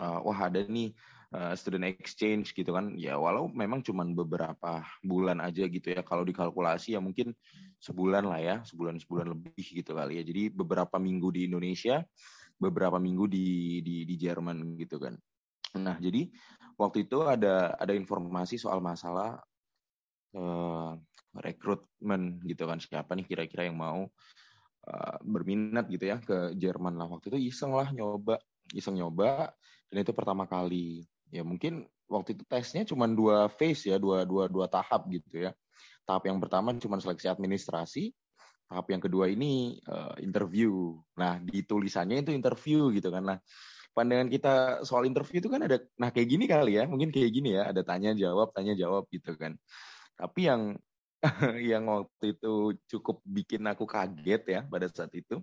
uh, 0.00 0.20
wah 0.24 0.38
ada 0.48 0.64
nih 0.64 0.94
uh, 1.34 1.52
student 1.58 1.84
exchange 1.92 2.56
gitu 2.56 2.72
kan. 2.72 2.96
Ya 2.96 3.18
walau 3.20 3.50
memang 3.52 3.84
cuma 3.84 4.06
beberapa 4.06 4.80
bulan 5.04 5.42
aja 5.44 5.68
gitu 5.68 5.92
ya. 5.92 6.00
Kalau 6.06 6.24
dikalkulasi 6.24 6.96
ya 6.96 7.00
mungkin 7.02 7.36
sebulan 7.82 8.24
lah 8.24 8.40
ya, 8.40 8.56
sebulan 8.64 8.96
sebulan 9.02 9.26
lebih 9.36 9.64
gitu 9.64 9.92
kali 9.92 10.22
ya. 10.22 10.24
Jadi 10.24 10.52
beberapa 10.54 10.96
minggu 10.96 11.28
di 11.34 11.50
Indonesia, 11.50 12.00
beberapa 12.56 12.96
minggu 12.96 13.28
di 13.28 13.80
di 13.84 13.96
di 14.08 14.14
Jerman 14.16 14.78
gitu 14.78 14.96
kan. 15.02 15.18
Nah, 15.78 15.96
jadi 15.96 16.28
waktu 16.76 17.08
itu 17.08 17.24
ada 17.24 17.72
ada 17.76 17.92
informasi 17.96 18.60
soal 18.60 18.84
masalah 18.84 19.40
uh, 20.36 20.96
rekrutmen 21.36 22.40
gitu 22.44 22.68
kan. 22.68 22.80
Siapa 22.80 23.16
nih 23.16 23.24
kira-kira 23.24 23.68
yang 23.68 23.80
mau 23.80 24.08
uh, 24.88 25.16
berminat 25.24 25.88
gitu 25.88 26.12
ya 26.12 26.20
ke 26.20 26.52
Jerman. 26.56 26.96
Lah 26.96 27.08
waktu 27.08 27.32
itu 27.32 27.38
iseng 27.52 27.72
lah 27.72 27.88
nyoba 27.92 28.36
iseng 28.76 29.00
nyoba 29.00 29.52
dan 29.88 29.98
itu 30.04 30.12
pertama 30.12 30.44
kali. 30.44 31.04
Ya 31.32 31.40
mungkin 31.40 31.88
waktu 32.08 32.36
itu 32.36 32.44
tesnya 32.44 32.84
cuma 32.84 33.08
dua 33.08 33.48
phase 33.48 33.88
ya 33.88 33.96
dua 33.96 34.28
dua 34.28 34.48
dua 34.48 34.68
tahap 34.68 35.08
gitu 35.08 35.48
ya. 35.48 35.56
Tahap 36.04 36.28
yang 36.28 36.36
pertama 36.42 36.76
cuma 36.76 37.00
seleksi 37.00 37.30
administrasi 37.32 38.12
tahap 38.68 38.88
yang 38.88 39.04
kedua 39.04 39.28
ini 39.28 39.80
uh, 39.88 40.16
interview. 40.20 40.96
Nah 41.16 41.40
di 41.40 41.64
tulisannya 41.64 42.24
itu 42.24 42.32
interview 42.32 42.88
gitu 42.92 43.12
kan. 43.12 43.24
Nah 43.36 43.38
pandangan 43.92 44.28
kita 44.32 44.52
soal 44.88 45.04
interview 45.04 45.38
itu 45.44 45.50
kan 45.52 45.64
ada 45.68 45.80
nah 46.00 46.08
kayak 46.08 46.28
gini 46.28 46.44
kali 46.48 46.80
ya 46.80 46.84
mungkin 46.88 47.12
kayak 47.12 47.30
gini 47.32 47.56
ya 47.56 47.68
ada 47.70 47.84
tanya 47.84 48.16
jawab 48.16 48.50
tanya 48.56 48.72
jawab 48.76 49.06
gitu 49.12 49.36
kan. 49.36 49.56
Tapi 50.16 50.40
yang 50.48 50.62
yang 51.70 51.86
waktu 51.86 52.34
itu 52.34 52.76
cukup 52.90 53.22
bikin 53.22 53.62
aku 53.68 53.86
kaget 53.86 54.42
ya 54.48 54.60
pada 54.66 54.90
saat 54.90 55.12
itu 55.14 55.38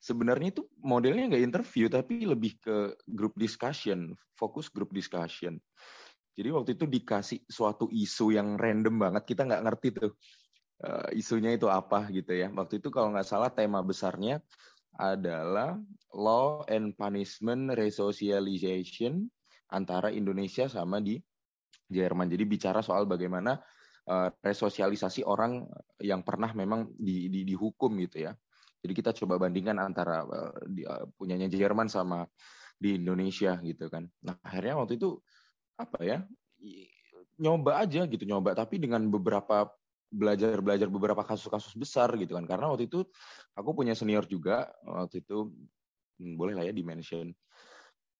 sebenarnya 0.00 0.54
itu 0.54 0.62
modelnya 0.78 1.34
nggak 1.34 1.44
interview 1.44 1.86
tapi 1.90 2.22
lebih 2.22 2.60
ke 2.60 2.94
group 3.08 3.34
discussion 3.34 4.14
fokus 4.36 4.68
group 4.68 4.92
discussion. 4.92 5.56
Jadi 6.36 6.48
waktu 6.52 6.70
itu 6.76 6.84
dikasih 6.84 7.48
suatu 7.48 7.88
isu 7.88 8.36
yang 8.36 8.60
random 8.60 9.00
banget 9.00 9.24
kita 9.24 9.48
nggak 9.48 9.62
ngerti 9.64 9.88
tuh 9.96 10.12
uh, 10.84 11.08
isunya 11.16 11.56
itu 11.56 11.66
apa 11.72 12.12
gitu 12.12 12.36
ya. 12.36 12.52
Waktu 12.52 12.84
itu 12.84 12.92
kalau 12.92 13.16
nggak 13.16 13.24
salah 13.24 13.48
tema 13.48 13.80
besarnya 13.80 14.44
adalah 14.96 15.76
law 16.16 16.64
and 16.66 16.96
punishment 16.96 17.72
resocialization 17.76 19.28
antara 19.72 20.08
Indonesia 20.12 20.66
sama 20.66 21.00
di 21.04 21.20
Jerman. 21.86 22.26
Jadi 22.26 22.44
bicara 22.48 22.80
soal 22.82 23.06
bagaimana 23.06 23.56
uh, 24.10 24.28
resosialisasi 24.42 25.22
orang 25.22 25.66
yang 26.02 26.24
pernah 26.26 26.50
memang 26.56 26.90
di, 26.96 27.28
di, 27.30 27.46
dihukum 27.46 27.94
gitu 28.02 28.26
ya. 28.26 28.32
Jadi 28.80 28.92
kita 28.92 29.10
coba 29.12 29.46
bandingkan 29.46 29.78
antara 29.78 30.26
uh, 30.26 31.04
punyanya 31.14 31.50
Jerman 31.50 31.90
sama 31.90 32.26
di 32.76 32.98
Indonesia 32.98 33.58
gitu 33.62 33.86
kan. 33.88 34.06
Nah 34.24 34.36
akhirnya 34.42 34.80
waktu 34.82 34.98
itu 34.98 35.18
apa 35.76 36.00
ya 36.00 36.18
nyoba 37.36 37.84
aja 37.84 38.08
gitu 38.08 38.24
nyoba 38.24 38.56
tapi 38.56 38.80
dengan 38.80 39.04
beberapa 39.12 39.68
belajar 40.10 40.58
belajar 40.62 40.88
beberapa 40.88 41.22
kasus-kasus 41.26 41.74
besar 41.74 42.14
gitu 42.16 42.34
kan. 42.38 42.44
Karena 42.46 42.70
waktu 42.70 42.88
itu 42.90 43.04
aku 43.54 43.70
punya 43.74 43.92
senior 43.92 44.24
juga 44.26 44.70
waktu 44.86 45.22
itu 45.22 45.50
hmm, 46.20 46.34
boleh 46.38 46.54
lah 46.54 46.64
ya 46.66 46.72
dimention. 46.72 47.32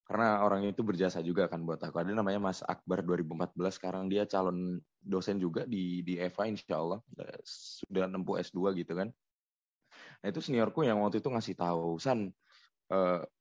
Karena 0.06 0.46
orang 0.46 0.62
itu 0.70 0.86
berjasa 0.86 1.18
juga 1.18 1.50
kan 1.50 1.66
buat 1.66 1.82
aku. 1.82 1.98
Ada 1.98 2.14
namanya 2.14 2.38
Mas 2.38 2.62
Akbar 2.62 3.02
2014 3.02 3.58
sekarang 3.74 4.06
dia 4.06 4.22
calon 4.22 4.78
dosen 5.02 5.42
juga 5.42 5.66
di 5.66 6.06
di 6.06 6.14
Eva 6.14 6.46
Insya 6.46 6.78
Allah. 6.78 7.02
Sudah 7.42 8.06
nempuh 8.06 8.38
S2 8.38 8.70
gitu 8.78 8.94
kan. 8.94 9.10
Nah 10.22 10.28
itu 10.30 10.38
seniorku 10.38 10.86
yang 10.86 11.02
waktu 11.02 11.18
itu 11.18 11.26
ngasih 11.26 11.58
tahu 11.58 11.98
San 11.98 12.30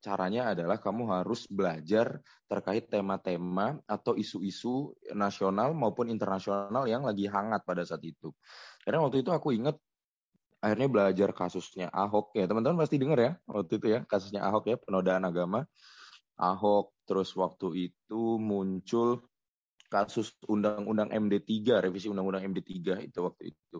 caranya 0.02 0.50
adalah 0.50 0.82
kamu 0.82 1.06
harus 1.06 1.46
belajar 1.46 2.18
terkait 2.50 2.90
tema-tema 2.90 3.78
atau 3.86 4.18
isu-isu 4.18 4.90
nasional 5.14 5.70
maupun 5.70 6.10
internasional 6.10 6.82
yang 6.90 7.06
lagi 7.06 7.30
hangat 7.30 7.62
pada 7.62 7.86
saat 7.86 8.02
itu. 8.02 8.34
Karena 8.82 9.06
waktu 9.06 9.22
itu 9.22 9.30
aku 9.30 9.54
ingat 9.54 9.78
akhirnya 10.58 10.88
belajar 10.90 11.30
kasusnya 11.30 11.86
Ahok 11.94 12.34
ya. 12.34 12.50
Teman-teman 12.50 12.82
pasti 12.82 12.98
dengar 12.98 13.18
ya 13.22 13.32
waktu 13.46 13.78
itu 13.78 13.86
ya 13.86 14.00
kasusnya 14.02 14.42
Ahok 14.42 14.64
ya 14.66 14.76
penodaan 14.82 15.22
agama 15.22 15.62
Ahok. 16.34 16.90
Terus 17.06 17.30
waktu 17.38 17.90
itu 17.90 18.22
muncul 18.42 19.22
kasus 19.86 20.34
undang-undang 20.50 21.14
MD3 21.14 21.86
revisi 21.86 22.10
undang-undang 22.10 22.50
MD3 22.50 23.06
itu 23.06 23.18
waktu 23.22 23.54
itu. 23.54 23.78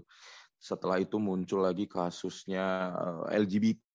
Setelah 0.57 1.03
itu 1.03 1.19
muncul 1.19 1.67
lagi 1.67 1.91
kasusnya 1.91 2.95
eh, 3.35 3.43
LGBT 3.43 3.86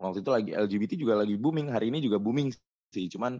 Waktu 0.00 0.18
itu 0.24 0.30
lagi 0.30 0.50
LGBT 0.52 0.92
juga 0.98 1.14
lagi 1.22 1.38
booming, 1.38 1.70
hari 1.70 1.92
ini 1.92 2.02
juga 2.02 2.18
booming 2.18 2.50
sih. 2.90 3.06
Cuman 3.06 3.38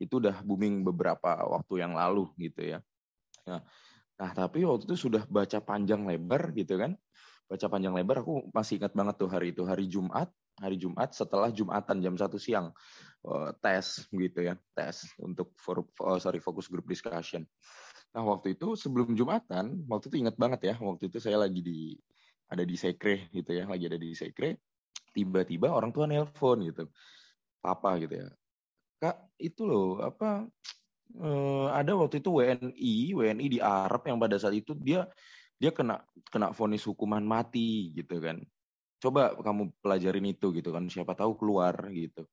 itu 0.00 0.18
udah 0.18 0.42
booming 0.42 0.82
beberapa 0.82 1.44
waktu 1.46 1.84
yang 1.84 1.92
lalu 1.94 2.30
gitu 2.38 2.74
ya. 2.74 2.78
Nah, 3.44 3.60
Nah, 4.14 4.30
tapi 4.30 4.62
waktu 4.62 4.86
itu 4.86 5.10
sudah 5.10 5.26
baca 5.26 5.58
panjang 5.58 6.06
lebar 6.06 6.54
gitu 6.54 6.78
kan. 6.78 6.94
Baca 7.50 7.66
panjang 7.66 7.92
lebar, 7.92 8.22
aku 8.22 8.48
masih 8.54 8.80
ingat 8.80 8.94
banget 8.94 9.14
tuh 9.18 9.28
hari 9.28 9.50
itu. 9.50 9.66
Hari 9.66 9.84
Jumat, 9.90 10.30
hari 10.62 10.78
Jumat 10.78 11.12
setelah 11.12 11.50
Jumatan 11.50 11.98
jam 11.98 12.14
satu 12.14 12.38
siang. 12.38 12.70
Uh, 13.24 13.50
tes 13.58 14.04
gitu 14.12 14.44
ya, 14.44 14.54
tes 14.76 15.08
untuk 15.16 15.56
for, 15.56 15.82
uh, 16.04 16.20
sorry 16.20 16.38
fokus 16.38 16.70
group 16.70 16.86
discussion. 16.86 17.42
Nah, 18.14 18.22
waktu 18.22 18.54
itu 18.54 18.78
sebelum 18.78 19.18
Jumatan, 19.18 19.82
waktu 19.90 20.12
itu 20.14 20.16
ingat 20.22 20.36
banget 20.38 20.60
ya, 20.72 20.74
waktu 20.78 21.10
itu 21.10 21.18
saya 21.18 21.40
lagi 21.40 21.60
di 21.64 21.98
ada 22.46 22.62
di 22.62 22.76
sekre 22.78 23.32
gitu 23.34 23.50
ya, 23.50 23.66
lagi 23.66 23.90
ada 23.90 23.98
di 23.98 24.14
sekre. 24.14 24.62
Tiba-tiba 25.14 25.70
orang 25.70 25.94
tua 25.94 26.10
nelpon 26.10 26.66
gitu. 26.66 26.90
Papa 27.62 27.96
gitu 28.02 28.26
ya. 28.26 28.28
Kak, 28.98 29.16
itu 29.38 29.62
loh 29.62 30.02
apa 30.02 30.44
uh, 31.22 31.68
ada 31.70 31.94
waktu 31.94 32.18
itu 32.18 32.34
WNI, 32.34 32.94
WNI 33.14 33.46
di 33.46 33.60
Arab 33.62 34.02
yang 34.04 34.18
pada 34.18 34.36
saat 34.36 34.58
itu 34.58 34.74
dia 34.74 35.06
dia 35.56 35.70
kena 35.70 36.02
kena 36.28 36.50
vonis 36.50 36.82
hukuman 36.84 37.22
mati 37.22 37.94
gitu 37.94 38.18
kan. 38.18 38.42
Coba 38.98 39.36
kamu 39.36 39.70
pelajarin 39.84 40.26
itu 40.28 40.50
gitu 40.50 40.74
kan, 40.74 40.88
siapa 40.90 41.14
tahu 41.14 41.38
keluar 41.38 41.76
gitu. 41.92 42.26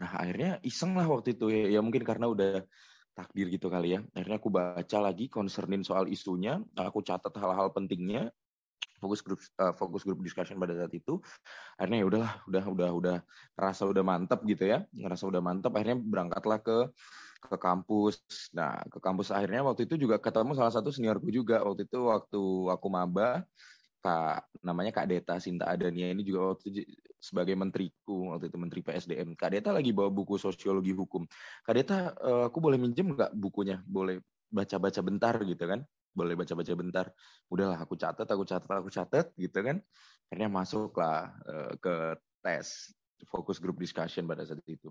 Nah 0.00 0.10
akhirnya 0.22 0.62
iseng 0.64 0.94
lah 0.96 1.04
waktu 1.08 1.36
itu 1.36 1.50
ya, 1.50 1.78
ya 1.78 1.80
mungkin 1.82 2.06
karena 2.06 2.30
udah 2.30 2.62
takdir 3.16 3.48
gitu 3.48 3.72
kali 3.72 3.96
ya. 3.96 4.00
Akhirnya 4.12 4.36
aku 4.38 4.52
baca 4.52 4.98
lagi 5.00 5.26
concernin 5.26 5.82
soal 5.82 6.06
isunya, 6.06 6.60
aku 6.76 7.00
catat 7.00 7.32
hal-hal 7.34 7.72
pentingnya, 7.72 8.28
fokus 8.98 9.20
grup 9.20 9.40
uh, 9.60 9.74
fokus 9.76 10.02
grup 10.02 10.20
discussion 10.24 10.56
pada 10.56 10.74
saat 10.74 10.92
itu 10.92 11.20
akhirnya 11.76 11.98
ya 12.02 12.06
udahlah 12.08 12.32
udah 12.48 12.64
udah 12.72 12.90
udah 12.96 13.16
ngerasa 13.56 13.82
udah 13.88 14.04
mantep 14.04 14.40
gitu 14.48 14.64
ya 14.66 14.78
ngerasa 14.92 15.24
udah 15.28 15.40
mantep 15.44 15.72
akhirnya 15.74 15.96
berangkatlah 16.00 16.58
ke 16.64 16.76
ke 17.46 17.56
kampus. 17.56 18.18
Nah, 18.52 18.82
ke 18.90 18.98
kampus 18.98 19.30
akhirnya 19.30 19.62
waktu 19.62 19.86
itu 19.86 19.94
juga 19.96 20.18
ketemu 20.18 20.58
salah 20.58 20.72
satu 20.74 20.90
seniorku 20.90 21.30
juga. 21.30 21.62
Waktu 21.62 21.86
itu 21.86 21.98
waktu 22.10 22.42
aku 22.72 22.86
maba, 22.90 23.46
Kak 24.02 24.50
namanya 24.62 24.92
Kak 24.94 25.06
Deta 25.10 25.34
Sinta 25.42 25.66
Adania 25.66 26.10
ini 26.10 26.22
juga 26.26 26.54
waktu 26.54 26.64
itu 26.70 26.80
sebagai 27.18 27.58
menteriku 27.58 28.34
waktu 28.34 28.50
itu 28.50 28.58
menteri 28.58 28.80
PSDM. 28.82 29.34
Kak 29.34 29.50
Deta 29.54 29.70
lagi 29.74 29.90
bawa 29.94 30.10
buku 30.12 30.38
sosiologi 30.38 30.92
hukum. 30.94 31.26
Kak 31.66 31.74
Deta, 31.74 31.98
eh, 32.14 32.44
aku 32.50 32.58
boleh 32.62 32.78
minjem 32.78 33.14
nggak 33.14 33.32
bukunya? 33.34 33.82
Boleh 33.86 34.22
baca-baca 34.50 35.00
bentar 35.02 35.34
gitu 35.42 35.64
kan? 35.66 35.80
Boleh 36.16 36.32
baca-baca 36.32 36.72
bentar. 36.72 37.06
Udahlah 37.52 37.76
aku 37.76 37.94
catat, 38.00 38.24
aku 38.24 38.48
catat, 38.48 38.72
aku 38.72 38.88
catat 38.88 39.26
gitu 39.36 39.60
kan. 39.60 39.76
Akhirnya 40.32 40.48
masuklah 40.48 41.36
uh, 41.44 41.72
ke 41.76 42.16
tes 42.40 42.96
fokus 43.28 43.60
group 43.60 43.76
discussion 43.76 44.24
pada 44.24 44.48
saat 44.48 44.64
itu 44.64 44.88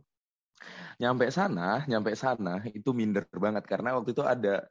nyampe 1.01 1.27
sana, 1.31 1.83
nyampe 1.85 2.15
sana 2.15 2.63
itu 2.71 2.95
minder 2.95 3.27
banget 3.35 3.63
karena 3.67 3.95
waktu 3.99 4.15
itu 4.15 4.23
ada 4.23 4.63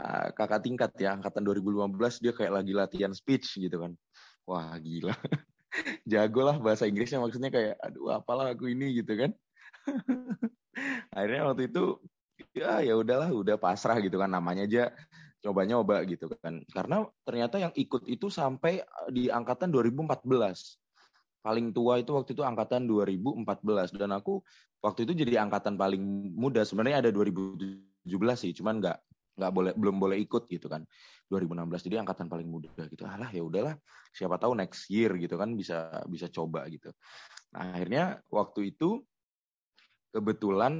uh, 0.00 0.28
kakak 0.32 0.64
tingkat 0.64 0.90
ya 0.96 1.16
angkatan 1.16 1.44
2015 1.44 2.22
dia 2.24 2.32
kayak 2.32 2.52
lagi 2.62 2.72
latihan 2.72 3.12
speech 3.12 3.60
gitu 3.60 3.76
kan. 3.76 3.92
Wah, 4.48 4.72
gila. 4.80 5.12
Jago 6.10 6.40
lah 6.46 6.56
bahasa 6.56 6.88
Inggrisnya 6.88 7.20
maksudnya 7.20 7.52
kayak 7.52 7.76
aduh 7.82 8.16
apalah 8.16 8.52
aku 8.54 8.72
ini 8.72 8.96
gitu 9.02 9.12
kan. 9.18 9.30
Akhirnya 11.16 11.52
waktu 11.52 11.68
itu 11.68 12.00
ya 12.56 12.80
ya 12.80 12.96
udahlah 12.96 13.28
udah 13.32 13.56
pasrah 13.60 14.00
gitu 14.00 14.16
kan 14.16 14.32
namanya 14.32 14.64
aja 14.64 14.84
coba-nyoba 15.42 16.02
gitu 16.08 16.30
kan. 16.40 16.62
Karena 16.70 17.04
ternyata 17.22 17.56
yang 17.60 17.72
ikut 17.74 18.08
itu 18.08 18.28
sampai 18.32 18.82
di 19.12 19.28
angkatan 19.28 19.70
2014 19.70 20.26
paling 21.46 21.70
tua 21.70 22.02
itu 22.02 22.10
waktu 22.10 22.34
itu 22.34 22.42
angkatan 22.42 22.90
2014 22.90 23.94
dan 23.94 24.10
aku 24.10 24.42
waktu 24.82 25.06
itu 25.06 25.12
jadi 25.22 25.46
angkatan 25.46 25.78
paling 25.78 26.02
muda. 26.34 26.66
Sebenarnya 26.66 27.06
ada 27.06 27.10
2017 27.14 28.06
sih 28.34 28.52
cuman 28.56 28.82
nggak 28.82 28.98
nggak 29.36 29.52
boleh 29.52 29.72
belum 29.76 29.96
boleh 30.00 30.18
ikut 30.26 30.48
gitu 30.48 30.66
kan. 30.66 30.82
2016 31.30 31.86
jadi 31.86 32.02
angkatan 32.02 32.26
paling 32.26 32.48
muda 32.50 32.82
gitu. 32.90 33.06
Alah 33.06 33.30
ya 33.30 33.46
udahlah 33.46 33.78
siapa 34.10 34.40
tahu 34.40 34.56
next 34.58 34.88
year 34.90 35.14
gitu 35.20 35.36
kan 35.38 35.54
bisa 35.54 36.02
bisa 36.10 36.26
coba 36.32 36.66
gitu. 36.66 36.90
Nah 37.54 37.76
akhirnya 37.76 38.18
waktu 38.32 38.74
itu 38.74 39.04
kebetulan 40.14 40.74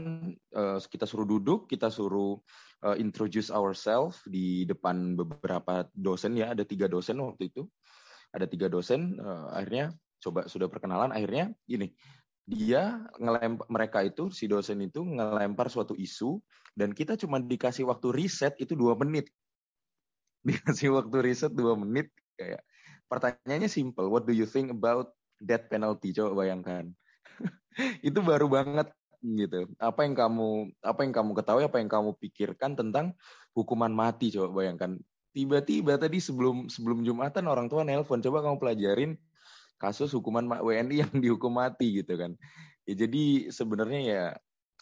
uh, 0.57 0.79
kita 0.81 1.05
suruh 1.05 1.29
duduk 1.29 1.69
kita 1.69 1.93
suruh 1.93 2.39
uh, 2.87 2.97
introduce 2.97 3.53
ourselves 3.53 4.21
di 4.29 4.65
depan 4.69 5.17
beberapa 5.17 5.89
dosen 5.93 6.37
ya. 6.37 6.53
Ada 6.53 6.65
tiga 6.65 6.87
dosen 6.87 7.21
waktu 7.21 7.53
itu. 7.53 7.63
Ada 8.35 8.47
tiga 8.51 8.67
dosen 8.69 9.17
uh, 9.21 9.53
akhirnya 9.55 9.95
coba 10.21 10.51
sudah 10.51 10.67
perkenalan 10.71 11.13
akhirnya 11.15 11.53
gini. 11.65 11.93
Dia 12.47 13.03
ngelempar 13.19 13.67
mereka 13.67 13.99
itu 14.07 14.31
si 14.31 14.47
dosen 14.47 14.79
itu 14.83 15.03
ngelempar 15.03 15.67
suatu 15.67 15.99
isu 15.99 16.39
dan 16.79 16.95
kita 16.95 17.19
cuma 17.19 17.43
dikasih 17.43 17.89
waktu 17.91 18.15
riset 18.15 18.55
itu 18.63 18.79
dua 18.79 18.95
menit. 18.95 19.27
Dikasih 20.47 20.95
waktu 20.95 21.17
riset 21.27 21.53
dua 21.53 21.75
menit 21.75 22.15
kayak 22.39 22.63
pertanyaannya 23.11 23.67
simple 23.67 24.07
what 24.07 24.29
do 24.29 24.35
you 24.35 24.47
think 24.47 24.71
about 24.71 25.11
death 25.43 25.67
penalty? 25.67 26.15
Coba 26.15 26.47
bayangkan. 26.47 26.95
Itu 28.09 28.25
baru 28.25 28.49
banget 28.49 28.89
gitu. 29.23 29.71
Apa 29.81 30.05
yang 30.05 30.15
kamu 30.15 30.75
apa 30.81 31.01
yang 31.05 31.13
kamu 31.15 31.31
ketahui 31.37 31.65
apa 31.67 31.79
yang 31.79 31.91
kamu 31.91 32.11
pikirkan 32.21 32.77
tentang 32.77 33.17
hukuman 33.57 33.93
mati 33.93 34.33
coba 34.33 34.63
bayangkan. 34.63 34.99
Tiba-tiba 35.37 36.01
tadi 36.01 36.17
sebelum 36.17 36.73
sebelum 36.73 37.05
jumatan 37.05 37.45
orang 37.49 37.69
tua 37.69 37.85
nelpon 37.85 38.25
coba 38.25 38.41
kamu 38.45 38.57
pelajarin 38.57 39.13
kasus 39.77 40.13
hukuman 40.17 40.49
WNI 40.49 41.05
yang 41.05 41.13
dihukum 41.25 41.57
mati 41.57 42.01
gitu 42.01 42.17
kan. 42.17 42.33
Ya, 42.89 42.95
jadi 43.07 43.53
sebenarnya 43.53 44.01
ya 44.01 44.25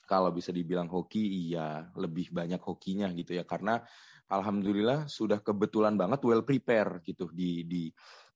kalau 0.05 0.31
bisa 0.31 0.53
dibilang 0.53 0.87
hoki 0.87 1.49
iya 1.51 1.88
lebih 1.97 2.31
banyak 2.31 2.61
hokinya 2.61 3.11
gitu 3.16 3.35
ya. 3.35 3.42
Karena 3.42 3.83
alhamdulillah 4.31 5.11
sudah 5.11 5.42
kebetulan 5.42 5.99
banget 5.99 6.23
well 6.25 6.44
prepare 6.47 7.03
gitu 7.05 7.29
di 7.33 7.64
di 7.66 7.83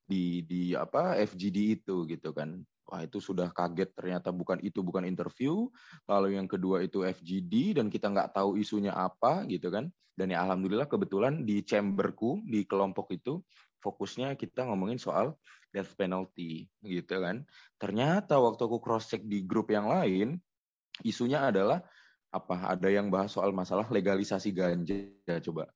di 0.09 0.40
di 0.49 0.73
apa 0.73 1.21
FGD 1.21 1.79
itu 1.79 2.09
gitu 2.09 2.33
kan. 2.33 2.64
Wah 2.88 3.05
itu 3.05 3.21
sudah 3.21 3.53
kaget 3.53 3.92
ternyata 3.92 4.33
bukan 4.33 4.57
itu 4.64 4.81
bukan 4.81 5.05
interview. 5.05 5.68
Lalu 6.09 6.40
yang 6.40 6.49
kedua 6.49 6.81
itu 6.81 7.05
FGD 7.05 7.77
dan 7.77 7.92
kita 7.92 8.09
nggak 8.09 8.33
tahu 8.33 8.57
isunya 8.57 8.97
apa 8.97 9.44
gitu 9.44 9.68
kan. 9.68 9.92
Dan 10.16 10.33
ya 10.33 10.42
alhamdulillah 10.42 10.88
kebetulan 10.88 11.44
di 11.44 11.61
chamberku 11.61 12.40
di 12.49 12.64
kelompok 12.64 13.12
itu 13.12 13.44
fokusnya 13.85 14.35
kita 14.35 14.66
ngomongin 14.66 14.99
soal 14.99 15.37
death 15.71 15.92
penalty 15.94 16.66
gitu 16.81 17.21
kan. 17.21 17.44
Ternyata 17.77 18.40
waktu 18.40 18.64
aku 18.64 18.81
cross 18.81 19.12
check 19.12 19.23
di 19.23 19.44
grup 19.44 19.68
yang 19.68 19.87
lain, 19.87 20.40
isunya 21.05 21.44
adalah 21.44 21.85
apa? 22.33 22.73
Ada 22.73 22.88
yang 22.88 23.12
bahas 23.12 23.37
soal 23.37 23.53
masalah 23.53 23.87
legalisasi 23.92 24.51
ganja 24.51 25.38
coba. 25.44 25.68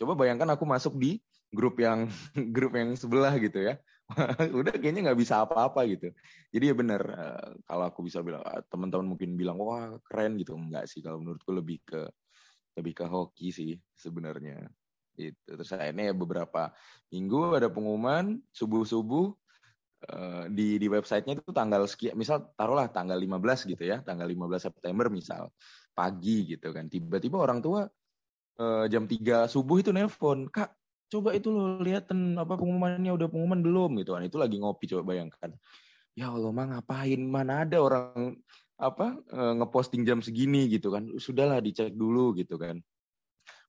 Coba 0.00 0.12
bayangkan 0.16 0.48
aku 0.56 0.64
masuk 0.64 0.96
di 0.96 1.20
grup 1.52 1.80
yang 1.80 2.08
grup 2.54 2.76
yang 2.76 2.94
sebelah 2.94 3.34
gitu 3.40 3.72
ya. 3.72 3.74
Udah 4.58 4.72
kayaknya 4.72 5.12
nggak 5.12 5.20
bisa 5.20 5.44
apa-apa 5.44 5.84
gitu. 5.84 6.08
Jadi 6.48 6.64
ya 6.72 6.74
benar 6.76 7.02
eh, 7.04 7.48
kalau 7.68 7.84
aku 7.88 8.00
bisa 8.04 8.24
bilang 8.24 8.40
ah, 8.44 8.64
teman-teman 8.68 9.16
mungkin 9.16 9.36
bilang 9.36 9.60
wah 9.60 10.00
keren 10.04 10.40
gitu 10.40 10.56
enggak 10.56 10.88
sih 10.88 11.04
kalau 11.04 11.20
menurutku 11.20 11.52
lebih 11.52 11.84
ke 11.84 12.08
lebih 12.80 12.92
ke 12.96 13.04
hoki 13.04 13.52
sih 13.52 13.72
sebenarnya. 13.92 14.64
Itu. 15.18 15.60
Terus 15.60 15.74
akhirnya 15.74 16.12
ya 16.12 16.14
beberapa 16.14 16.72
minggu 17.10 17.58
ada 17.58 17.68
pengumuman 17.68 18.38
subuh-subuh 18.54 19.34
uh, 20.08 20.44
di 20.46 20.78
di 20.78 20.86
websitenya 20.86 21.42
itu 21.42 21.50
tanggal 21.50 21.84
sekian, 21.90 22.14
misal 22.14 22.54
taruhlah 22.54 22.86
tanggal 22.88 23.18
15 23.18 23.66
gitu 23.66 23.82
ya, 23.82 23.98
tanggal 24.06 24.30
15 24.30 24.70
September 24.70 25.10
misal 25.10 25.50
pagi 25.90 26.54
gitu 26.54 26.70
kan. 26.70 26.86
Tiba-tiba 26.86 27.40
orang 27.40 27.60
tua 27.60 27.88
jam 28.90 29.06
3 29.06 29.46
subuh 29.46 29.78
itu 29.78 29.94
nelpon, 29.94 30.50
"Kak, 30.50 30.74
coba 31.08 31.34
itu 31.34 31.48
lo 31.48 31.80
liatin 31.80 32.36
apa 32.36 32.54
pengumumannya 32.56 33.12
udah 33.12 33.28
pengumuman 33.28 33.60
belum?" 33.60 33.90
gitu 34.00 34.14
kan. 34.16 34.22
Itu 34.24 34.36
lagi 34.40 34.56
ngopi 34.60 34.84
coba 34.88 35.16
bayangkan. 35.16 35.52
Ya 36.18 36.30
Allah, 36.34 36.50
mah 36.50 36.66
ngapain? 36.76 37.20
Mana 37.24 37.64
ada 37.66 37.78
orang 37.78 38.36
apa 38.78 39.18
uh, 39.34 39.52
ngeposting 39.58 40.06
jam 40.06 40.22
segini 40.22 40.70
gitu 40.70 40.94
kan. 40.94 41.06
Sudahlah 41.18 41.58
dicek 41.58 41.94
dulu 41.94 42.34
gitu 42.38 42.58
kan. 42.58 42.78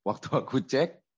Waktu 0.06 0.28
aku 0.32 0.62
cek 0.64 1.09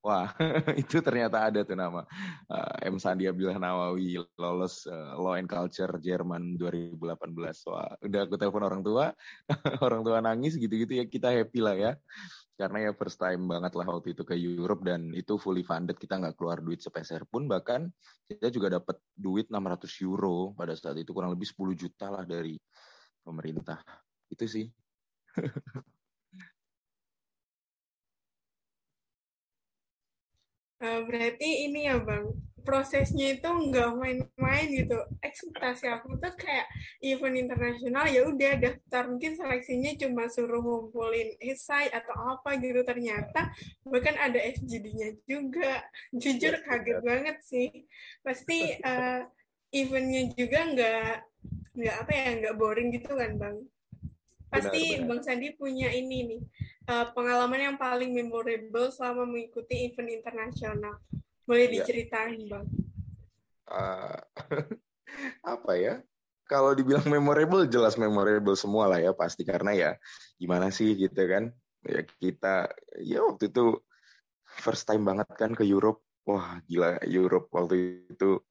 Wah, 0.00 0.32
itu 0.80 1.04
ternyata 1.04 1.44
ada 1.44 1.60
tuh 1.60 1.76
nama 1.76 2.08
uh, 2.48 2.74
M. 2.88 2.96
Sandi 2.96 3.28
Abdullah 3.28 3.60
Nawawi 3.60 4.16
lolos 4.40 4.88
uh, 4.88 5.12
Law 5.20 5.36
and 5.36 5.44
Culture 5.44 5.92
Jerman 6.00 6.56
2018. 6.56 6.96
Wah, 7.68 8.00
udah 8.00 8.20
aku 8.24 8.40
telepon 8.40 8.64
orang 8.64 8.80
tua, 8.80 9.12
orang 9.84 10.00
tua 10.00 10.24
nangis 10.24 10.56
gitu-gitu 10.56 10.96
ya 10.96 11.04
kita 11.04 11.28
happy 11.28 11.60
lah 11.60 11.76
ya. 11.76 11.92
Karena 12.56 12.88
ya 12.88 12.90
first 12.96 13.20
time 13.20 13.44
banget 13.44 13.76
lah 13.76 13.86
waktu 13.92 14.16
itu 14.16 14.24
ke 14.24 14.32
Europe 14.40 14.88
dan 14.88 15.12
itu 15.12 15.36
fully 15.36 15.60
funded, 15.60 16.00
kita 16.00 16.16
nggak 16.16 16.36
keluar 16.40 16.64
duit 16.64 16.80
sepeser 16.80 17.28
pun, 17.28 17.44
bahkan 17.44 17.92
kita 18.24 18.48
juga 18.48 18.80
dapat 18.80 18.96
duit 19.12 19.52
600 19.52 19.84
euro 20.00 20.56
pada 20.56 20.72
saat 20.72 20.96
itu 20.96 21.12
kurang 21.12 21.36
lebih 21.36 21.44
10 21.44 21.76
juta 21.76 22.08
lah 22.08 22.24
dari 22.24 22.56
pemerintah. 23.20 23.84
Itu 24.32 24.48
sih. 24.48 24.64
Uh, 30.80 31.04
berarti 31.04 31.68
ini 31.68 31.84
ya 31.84 32.00
bang, 32.00 32.32
prosesnya 32.64 33.36
itu 33.36 33.48
nggak 33.48 33.90
main-main 33.96 34.66
gitu. 34.70 34.96
Ekspektasi 35.20 35.88
aku 35.92 36.16
tuh 36.20 36.32
kayak 36.36 36.68
event 37.04 37.36
internasional 37.36 38.08
ya 38.08 38.28
udah 38.28 38.52
daftar 38.60 39.08
mungkin 39.08 39.36
seleksinya 39.36 39.96
cuma 40.00 40.28
suruh 40.28 40.60
ngumpulin 40.60 41.36
esai 41.40 41.92
atau 41.92 42.36
apa 42.36 42.56
gitu 42.60 42.80
ternyata 42.84 43.52
bahkan 43.84 44.16
ada 44.16 44.40
FGD-nya 44.40 45.20
juga. 45.24 45.84
Jujur 46.14 46.54
ya, 46.56 46.62
kaget 46.64 46.98
ya. 47.00 47.04
banget 47.04 47.36
sih. 47.44 47.68
Pasti 48.24 48.72
uh, 48.80 49.24
eventnya 49.72 50.32
juga 50.32 50.58
nggak 50.64 51.12
nggak 51.70 51.96
apa 51.96 52.12
ya 52.12 52.28
nggak 52.44 52.56
boring 52.56 52.88
gitu 52.94 53.12
kan 53.16 53.36
bang. 53.36 53.56
Pasti 54.50 54.80
benar, 54.82 54.96
benar. 54.96 55.08
Bang 55.08 55.20
Sandi 55.22 55.48
punya 55.54 55.88
ini 55.94 56.18
nih 56.26 56.42
uh, 56.90 57.06
pengalaman 57.14 57.70
yang 57.72 57.76
paling 57.78 58.10
memorable 58.10 58.90
selama 58.90 59.22
mengikuti 59.22 59.86
event 59.86 60.10
internasional? 60.10 60.98
Boleh 61.46 61.70
iya. 61.70 61.74
diceritain, 61.80 62.42
ya. 62.42 62.48
Bang? 62.50 62.66
Uh, 63.70 64.18
apa 65.54 65.72
ya? 65.78 65.94
Kalau 66.50 66.74
dibilang 66.74 67.06
memorable, 67.06 67.62
jelas 67.70 67.94
memorable 67.94 68.58
semua 68.58 68.90
lah 68.90 68.98
ya 68.98 69.14
pasti 69.14 69.46
karena 69.46 69.70
ya 69.70 69.90
gimana 70.34 70.74
sih 70.74 70.98
gitu 70.98 71.22
kan? 71.30 71.54
Ya 71.86 72.02
kita 72.02 72.66
ya 72.98 73.22
waktu 73.22 73.54
itu 73.54 73.78
first 74.58 74.82
time 74.90 75.06
banget 75.06 75.30
kan 75.38 75.54
ke 75.54 75.62
Europe. 75.62 76.02
Wah 76.26 76.58
gila 76.66 76.98
Europe 77.06 77.54
waktu 77.54 78.02
itu. 78.10 78.42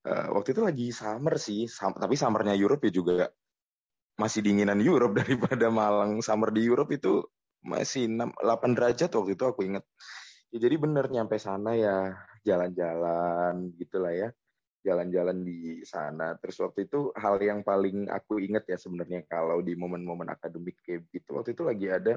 Uh, 0.00 0.32
waktu 0.32 0.54
itu 0.54 0.62
lagi 0.62 0.86
summer 0.94 1.36
sih, 1.36 1.66
Sam 1.66 1.92
tapi 1.98 2.14
summernya 2.14 2.54
Europe 2.54 2.86
ya 2.86 2.92
juga 2.94 3.28
masih 4.14 4.46
dinginan 4.46 4.78
Europe 4.78 5.18
daripada 5.26 5.66
Malang 5.68 6.22
summer 6.22 6.54
di 6.54 6.62
Europe 6.62 6.94
itu 6.94 7.26
masih 7.60 8.08
6, 8.08 8.32
8 8.36 8.76
derajat 8.76 9.10
waktu 9.12 9.32
itu 9.36 9.44
aku 9.44 9.60
inget. 9.68 9.84
Ya, 10.50 10.66
jadi 10.66 10.76
bener 10.80 11.06
nyampe 11.12 11.38
sana 11.38 11.76
ya 11.76 12.16
jalan-jalan 12.42 13.70
gitulah 13.76 14.12
ya. 14.12 14.28
Jalan-jalan 14.80 15.44
di 15.44 15.84
sana. 15.84 16.40
Terus 16.40 16.56
waktu 16.64 16.88
itu 16.88 17.12
hal 17.12 17.36
yang 17.44 17.60
paling 17.60 18.08
aku 18.08 18.40
inget 18.40 18.64
ya 18.64 18.80
sebenarnya 18.80 19.28
kalau 19.28 19.60
di 19.60 19.76
momen-momen 19.76 20.32
akademik 20.32 20.80
kayak 20.80 21.04
gitu. 21.12 21.36
Waktu 21.36 21.52
itu 21.52 21.62
lagi 21.68 21.86
ada 21.92 22.14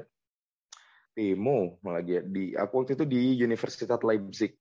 demo 1.14 1.78
lagi 1.86 2.18
di 2.26 2.58
aku 2.58 2.82
waktu 2.82 2.98
itu 2.98 3.04
di 3.06 3.38
Universitas 3.38 4.00
Leipzig. 4.02 4.56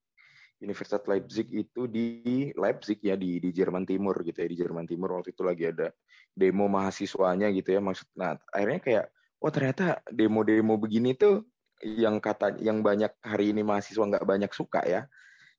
Universitas 0.64 1.04
Leipzig 1.10 1.48
itu 1.52 1.92
di 1.92 2.08
Leipzig 2.56 3.02
ya 3.04 3.20
di 3.20 3.42
di 3.42 3.50
Jerman 3.52 3.84
Timur 3.84 4.16
gitu 4.24 4.40
ya 4.40 4.48
di 4.48 4.56
Jerman 4.56 4.88
Timur 4.88 5.20
waktu 5.20 5.36
itu 5.36 5.44
lagi 5.44 5.68
ada 5.68 5.92
demo 6.32 6.72
mahasiswanya 6.72 7.52
gitu 7.52 7.76
ya 7.76 7.82
maksud 7.84 8.08
nah 8.16 8.40
akhirnya 8.56 8.80
kayak 8.80 9.06
oh 9.44 9.52
ternyata 9.52 10.00
demo-demo 10.08 10.80
begini 10.80 11.14
tuh 11.20 11.44
yang 11.84 12.24
kata 12.24 12.64
yang 12.64 12.80
banyak 12.80 13.12
hari 13.20 13.52
ini 13.52 13.62
mahasiswa 13.62 14.08
nggak 14.08 14.24
banyak 14.24 14.52
suka 14.56 14.82
ya 14.88 15.04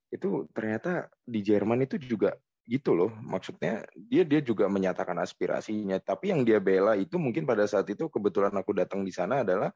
itu 0.09 0.49
ternyata 0.57 1.13
di 1.27 1.45
Jerman 1.45 1.85
itu 1.85 2.01
juga 2.01 2.33
gitu 2.65 2.97
loh. 2.97 3.13
Maksudnya 3.21 3.85
dia 3.93 4.25
dia 4.25 4.41
juga 4.41 4.67
menyatakan 4.71 5.17
aspirasinya. 5.21 6.01
Tapi 6.01 6.33
yang 6.33 6.43
dia 6.43 6.59
bela 6.61 6.97
itu 6.97 7.21
mungkin 7.21 7.45
pada 7.45 7.69
saat 7.69 7.89
itu 7.93 8.09
kebetulan 8.09 8.53
aku 8.57 8.73
datang 8.73 9.05
di 9.05 9.13
sana 9.13 9.45
adalah 9.45 9.71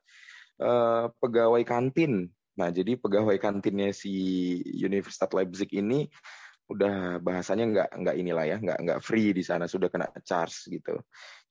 uh, 0.60 1.12
pegawai 1.20 1.62
kantin. 1.66 2.28
Nah 2.58 2.68
jadi 2.72 2.96
pegawai 2.98 3.36
kantinnya 3.38 3.92
si 3.94 4.12
Universitas 4.80 5.30
Leipzig 5.30 5.70
ini 5.76 6.08
udah 6.68 7.16
bahasanya 7.24 7.64
nggak 7.64 7.88
nggak 7.96 8.16
inilah 8.20 8.44
ya 8.44 8.56
nggak 8.60 8.78
nggak 8.84 9.00
free 9.00 9.32
di 9.32 9.40
sana 9.40 9.64
sudah 9.64 9.88
kena 9.88 10.04
charge 10.20 10.68
gitu 10.68 11.00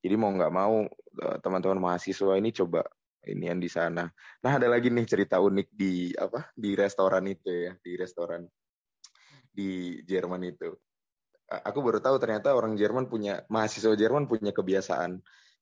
jadi 0.01 0.15
mau 0.15 0.31
nggak 0.33 0.53
mau 0.53 0.85
eh, 1.21 1.37
teman-teman 1.41 1.79
mahasiswa 1.81 2.33
ini 2.37 2.49
coba 2.53 2.85
ini 3.27 3.51
yang 3.51 3.59
di 3.59 3.67
sana. 3.67 4.07
Nah 4.43 4.51
ada 4.55 4.67
lagi 4.71 4.87
nih 4.87 5.03
cerita 5.03 5.41
unik 5.43 5.67
di 5.75 6.15
apa 6.15 6.47
di 6.55 6.77
restoran 6.77 7.27
itu 7.27 7.49
ya 7.51 7.73
di 7.75 7.91
restoran 7.99 8.47
di 9.51 9.99
Jerman 10.05 10.41
itu. 10.47 10.71
Aku 11.47 11.79
baru 11.79 12.03
tahu 12.03 12.19
ternyata 12.19 12.51
orang 12.55 12.75
Jerman 12.75 13.07
punya 13.07 13.43
mahasiswa 13.47 13.95
Jerman 13.95 14.27
punya 14.27 14.51
kebiasaan 14.51 15.19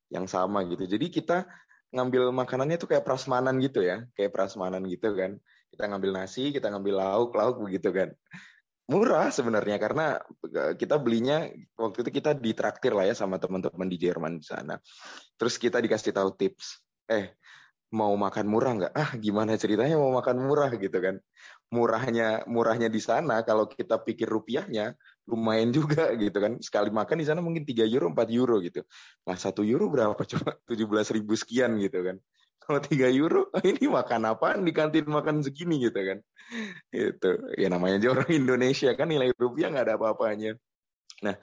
yang 0.09 0.25
sama 0.25 0.65
gitu. 0.65 0.85
Jadi 0.85 1.09
kita 1.13 1.45
ngambil 1.93 2.33
makanannya 2.33 2.77
tuh 2.81 2.89
kayak 2.89 3.05
prasmanan 3.05 3.61
gitu 3.61 3.85
ya, 3.85 4.01
kayak 4.17 4.33
prasmanan 4.33 4.81
gitu 4.89 5.13
kan. 5.13 5.37
Kita 5.69 5.85
ngambil 5.89 6.11
nasi, 6.21 6.49
kita 6.49 6.73
ngambil 6.73 7.01
lauk, 7.01 7.29
lauk 7.37 7.61
begitu 7.61 7.89
kan 7.93 8.09
murah 8.85 9.33
sebenarnya 9.33 9.77
karena 9.81 10.05
eh, 10.45 10.73
kita 10.77 11.01
belinya 11.01 11.49
waktu 11.73 12.05
itu 12.05 12.11
kita 12.21 12.37
ditraktir 12.37 12.93
lah 12.93 13.09
ya 13.09 13.15
sama 13.17 13.41
teman-teman 13.41 13.87
di 13.89 13.97
Jerman 13.97 14.37
di 14.41 14.45
sana. 14.45 14.77
Terus 15.37 15.57
kita 15.57 15.81
dikasih 15.81 16.13
tahu 16.13 16.29
tips. 16.37 16.85
Eh, 17.09 17.33
mau 17.93 18.13
makan 18.13 18.45
murah 18.45 18.71
nggak? 18.77 18.93
Ah, 18.93 19.11
gimana 19.17 19.57
ceritanya 19.57 19.97
mau 19.97 20.13
makan 20.13 20.37
murah 20.41 20.71
gitu 20.77 20.97
kan? 21.01 21.17
Murahnya 21.73 22.45
murahnya 22.45 22.89
di 22.89 23.01
sana 23.01 23.41
kalau 23.41 23.65
kita 23.65 24.01
pikir 24.05 24.29
rupiahnya 24.29 24.93
lumayan 25.25 25.73
juga 25.73 26.13
gitu 26.23 26.37
kan. 26.37 26.61
Sekali 26.61 26.89
makan 26.93 27.17
di 27.21 27.25
sana 27.25 27.41
mungkin 27.41 27.65
3 27.65 27.89
euro, 27.89 28.13
4 28.13 28.29
euro 28.33 28.61
gitu. 28.61 28.85
Nah, 29.25 29.37
satu 29.37 29.65
euro 29.65 29.89
berapa? 29.89 30.17
Cuma 30.29 30.53
17 30.69 31.09
ribu 31.17 31.33
sekian 31.33 31.77
gitu 31.81 32.05
kan 32.05 32.17
kalau 32.65 32.81
3 32.81 33.07
euro 33.13 33.47
ini 33.69 33.85
makan 33.85 34.33
apaan? 34.33 34.65
Di 34.65 34.73
kantin 34.73 35.05
makan 35.05 35.45
segini 35.45 35.77
gitu 35.77 35.95
kan. 35.95 36.19
Itu 36.89 37.53
ya 37.55 37.69
namanya 37.69 38.01
aja 38.01 38.07
orang 38.17 38.29
Indonesia 38.41 38.89
kan 38.97 39.07
nilai 39.09 39.31
rupiah 39.37 39.69
nggak 39.69 39.85
ada 39.85 39.95
apa-apanya. 40.01 40.57
Nah 41.23 41.35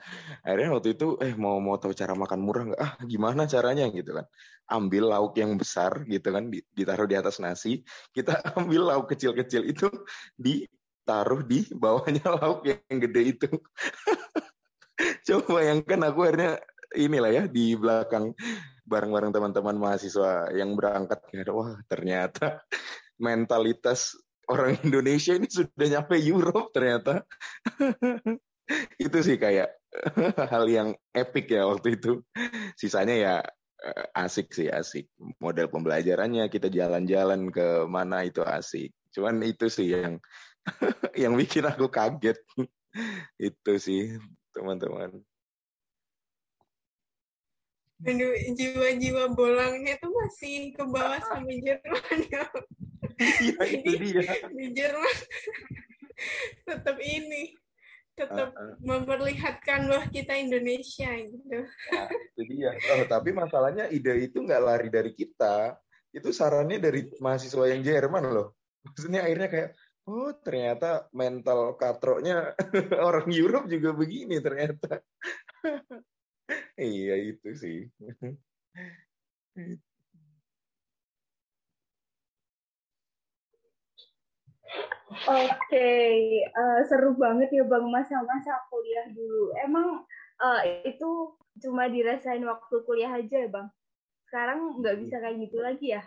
akhirnya 0.45 0.69
waktu 0.77 0.89
itu 0.93 1.17
eh 1.23 1.33
mau 1.33 1.57
mau 1.57 1.79
tahu 1.79 1.95
cara 1.95 2.13
makan 2.13 2.39
murah 2.43 2.63
nggak? 2.69 2.81
Ah 2.83 2.93
gimana 3.07 3.47
caranya? 3.47 3.87
Gitu 3.89 4.11
kan. 4.11 4.27
Ambil 4.67 5.09
lauk 5.09 5.33
yang 5.39 5.55
besar 5.55 6.03
gitu 6.05 6.27
kan 6.29 6.51
ditaruh 6.51 7.07
di 7.07 7.15
atas 7.15 7.39
nasi. 7.39 7.81
Kita 8.11 8.43
ambil 8.59 8.91
lauk 8.91 9.07
kecil-kecil 9.09 9.63
itu 9.63 9.87
ditaruh 10.35 11.41
di 11.47 11.63
bawahnya 11.71 12.27
lauk 12.27 12.67
yang 12.67 12.97
gede 12.99 13.21
itu. 13.39 13.49
Coba 15.25 15.63
bayangkan 15.63 15.99
aku 16.11 16.19
akhirnya 16.27 16.51
inilah 16.93 17.31
ya 17.33 17.43
di 17.49 17.73
belakang 17.73 18.37
bareng-bareng 18.83 19.31
teman-teman 19.31 19.75
mahasiswa 19.79 20.51
yang 20.51 20.75
berangkat. 20.75 21.23
Wah 21.49 21.79
ternyata 21.87 22.63
mentalitas 23.17 24.15
orang 24.47 24.79
Indonesia 24.83 25.35
ini 25.35 25.47
sudah 25.47 25.87
nyampe 25.87 26.19
Europe 26.19 26.75
ternyata. 26.75 27.23
Itu 28.99 29.19
sih 29.23 29.35
kayak 29.39 29.75
hal 30.51 30.65
yang 30.67 30.89
epic 31.11 31.51
ya 31.51 31.67
waktu 31.67 31.99
itu. 31.99 32.23
Sisanya 32.79 33.15
ya 33.15 33.35
eh, 33.83 34.05
asik 34.15 34.55
sih 34.55 34.71
asik. 34.71 35.11
Model 35.43 35.67
pembelajarannya 35.67 36.47
kita 36.47 36.71
jalan-jalan 36.71 37.51
ke 37.51 37.83
mana 37.85 38.23
itu 38.23 38.39
asik. 38.39 38.95
Cuman 39.11 39.43
itu 39.43 39.67
sih 39.67 39.91
yang 39.93 40.17
yang 41.27 41.35
bikin 41.35 41.67
aku 41.67 41.91
kaget. 41.91 42.39
Itu 43.35 43.71
sih 43.77 44.15
teman-teman 44.55 45.21
Aduh, 48.03 48.35
jiwa-jiwa 48.51 49.31
bolangnya 49.31 49.95
tuh 49.99 50.11
masih 50.11 50.75
ke 50.75 50.83
bawah 50.83 51.21
sampai 51.23 51.63
Jerman 51.63 52.19
ya. 52.27 52.45
Iya, 53.19 53.61
itu 53.79 53.91
dia. 53.99 54.33
Di 54.51 54.67
Jerman 54.75 55.17
tetap 56.67 56.97
ini, 56.99 57.55
tetap 58.15 58.51
uh, 58.53 58.59
uh. 58.59 58.75
memperlihatkan 58.83 59.87
bahwa 59.87 60.05
kita 60.11 60.35
Indonesia 60.35 61.09
gitu. 61.15 61.59
Nah, 61.67 62.07
itu 62.11 62.41
dia. 62.51 62.71
Oh, 62.75 63.05
tapi 63.07 63.31
masalahnya 63.31 63.87
ide 63.87 64.27
itu 64.27 64.43
nggak 64.43 64.63
lari 64.63 64.89
dari 64.91 65.11
kita. 65.15 65.79
Itu 66.13 66.29
sarannya 66.29 66.77
dari 66.77 67.07
mahasiswa 67.23 67.65
yang 67.71 67.81
Jerman 67.81 68.29
loh. 68.29 68.53
Maksudnya 68.83 69.23
akhirnya 69.23 69.49
kayak, 69.49 69.69
oh 70.11 70.35
ternyata 70.43 71.07
mental 71.15 71.79
katroknya 71.79 72.51
orang 73.07 73.31
Europe 73.31 73.71
juga 73.71 73.95
begini 73.95 74.43
ternyata 74.43 74.99
iya 76.79 77.15
itu 77.19 77.49
sih. 77.55 77.77
Oke, 85.23 85.89
uh, 86.51 86.79
seru 86.89 87.13
banget 87.15 87.53
ya 87.53 87.63
Bang 87.63 87.87
masa-masa 87.87 88.59
kuliah 88.67 89.07
dulu. 89.13 89.53
Emang 89.61 90.03
uh, 90.41 90.61
itu 90.83 91.37
cuma 91.61 91.85
dirasain 91.87 92.43
waktu 92.43 92.75
kuliah 92.83 93.13
aja 93.13 93.45
ya 93.45 93.49
Bang? 93.49 93.69
Sekarang 94.27 94.81
nggak 94.81 94.97
bisa 95.05 95.21
kayak 95.21 95.37
gitu 95.47 95.57
lagi 95.61 95.95
ya? 95.95 96.03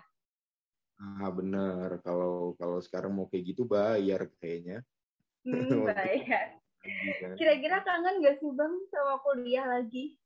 Ah 0.96 1.28
bener, 1.28 2.00
kalau 2.00 2.56
kalau 2.56 2.80
sekarang 2.80 3.12
mau 3.14 3.28
kayak 3.30 3.54
gitu 3.54 3.68
bayar 3.68 4.26
kayaknya. 4.42 4.82
Hmm, 5.46 5.84
bayar. 5.88 6.58
Kira-kira 7.36 7.82
kangen 7.82 8.22
gak 8.22 8.38
sih 8.42 8.50
Bang 8.54 8.74
sama 8.90 9.22
kuliah 9.22 9.66
lagi? 9.66 10.18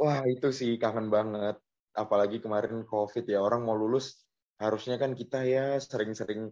Wah, 0.00 0.24
itu 0.28 0.48
sih 0.54 0.80
kangen 0.80 1.12
banget. 1.12 1.56
Apalagi 1.92 2.40
kemarin 2.40 2.84
COVID 2.88 3.24
ya, 3.28 3.44
orang 3.44 3.66
mau 3.66 3.76
lulus 3.76 4.24
harusnya 4.56 4.96
kan 4.96 5.12
kita 5.12 5.42
ya 5.42 5.76
sering-sering 5.82 6.48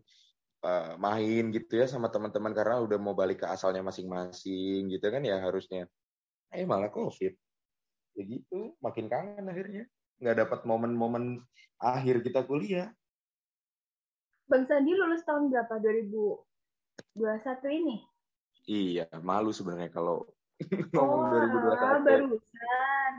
uh, 0.67 0.99
main 0.99 1.55
gitu 1.55 1.79
ya 1.79 1.87
sama 1.87 2.11
teman-teman 2.11 2.51
karena 2.51 2.83
udah 2.83 2.99
mau 2.99 3.15
balik 3.15 3.45
ke 3.45 3.47
asalnya 3.47 3.87
masing-masing 3.87 4.91
gitu 4.91 5.07
kan 5.09 5.23
ya 5.25 5.41
harusnya. 5.41 5.89
Eh 6.53 6.67
malah 6.67 6.91
COVID. 6.91 7.33
Ya 8.19 8.23
gitu, 8.27 8.75
makin 8.83 9.07
kangen 9.07 9.47
akhirnya. 9.49 9.85
Nggak 10.21 10.37
dapat 10.47 10.61
momen-momen 10.69 11.41
akhir 11.81 12.21
kita 12.21 12.45
kuliah. 12.45 12.93
Bang 14.51 14.67
Sandi 14.67 14.93
lulus 14.93 15.23
tahun 15.23 15.49
berapa? 15.49 15.79
2000? 15.79 16.11
21 17.15 17.79
ini? 17.81 17.97
Iya, 18.67 19.07
malu 19.23 19.55
sebenarnya 19.55 19.89
kalau 19.95 20.27
ngomong 20.95 21.23
oh, 21.25 21.31
2021. 22.05 22.07
Barusan. 22.07 23.13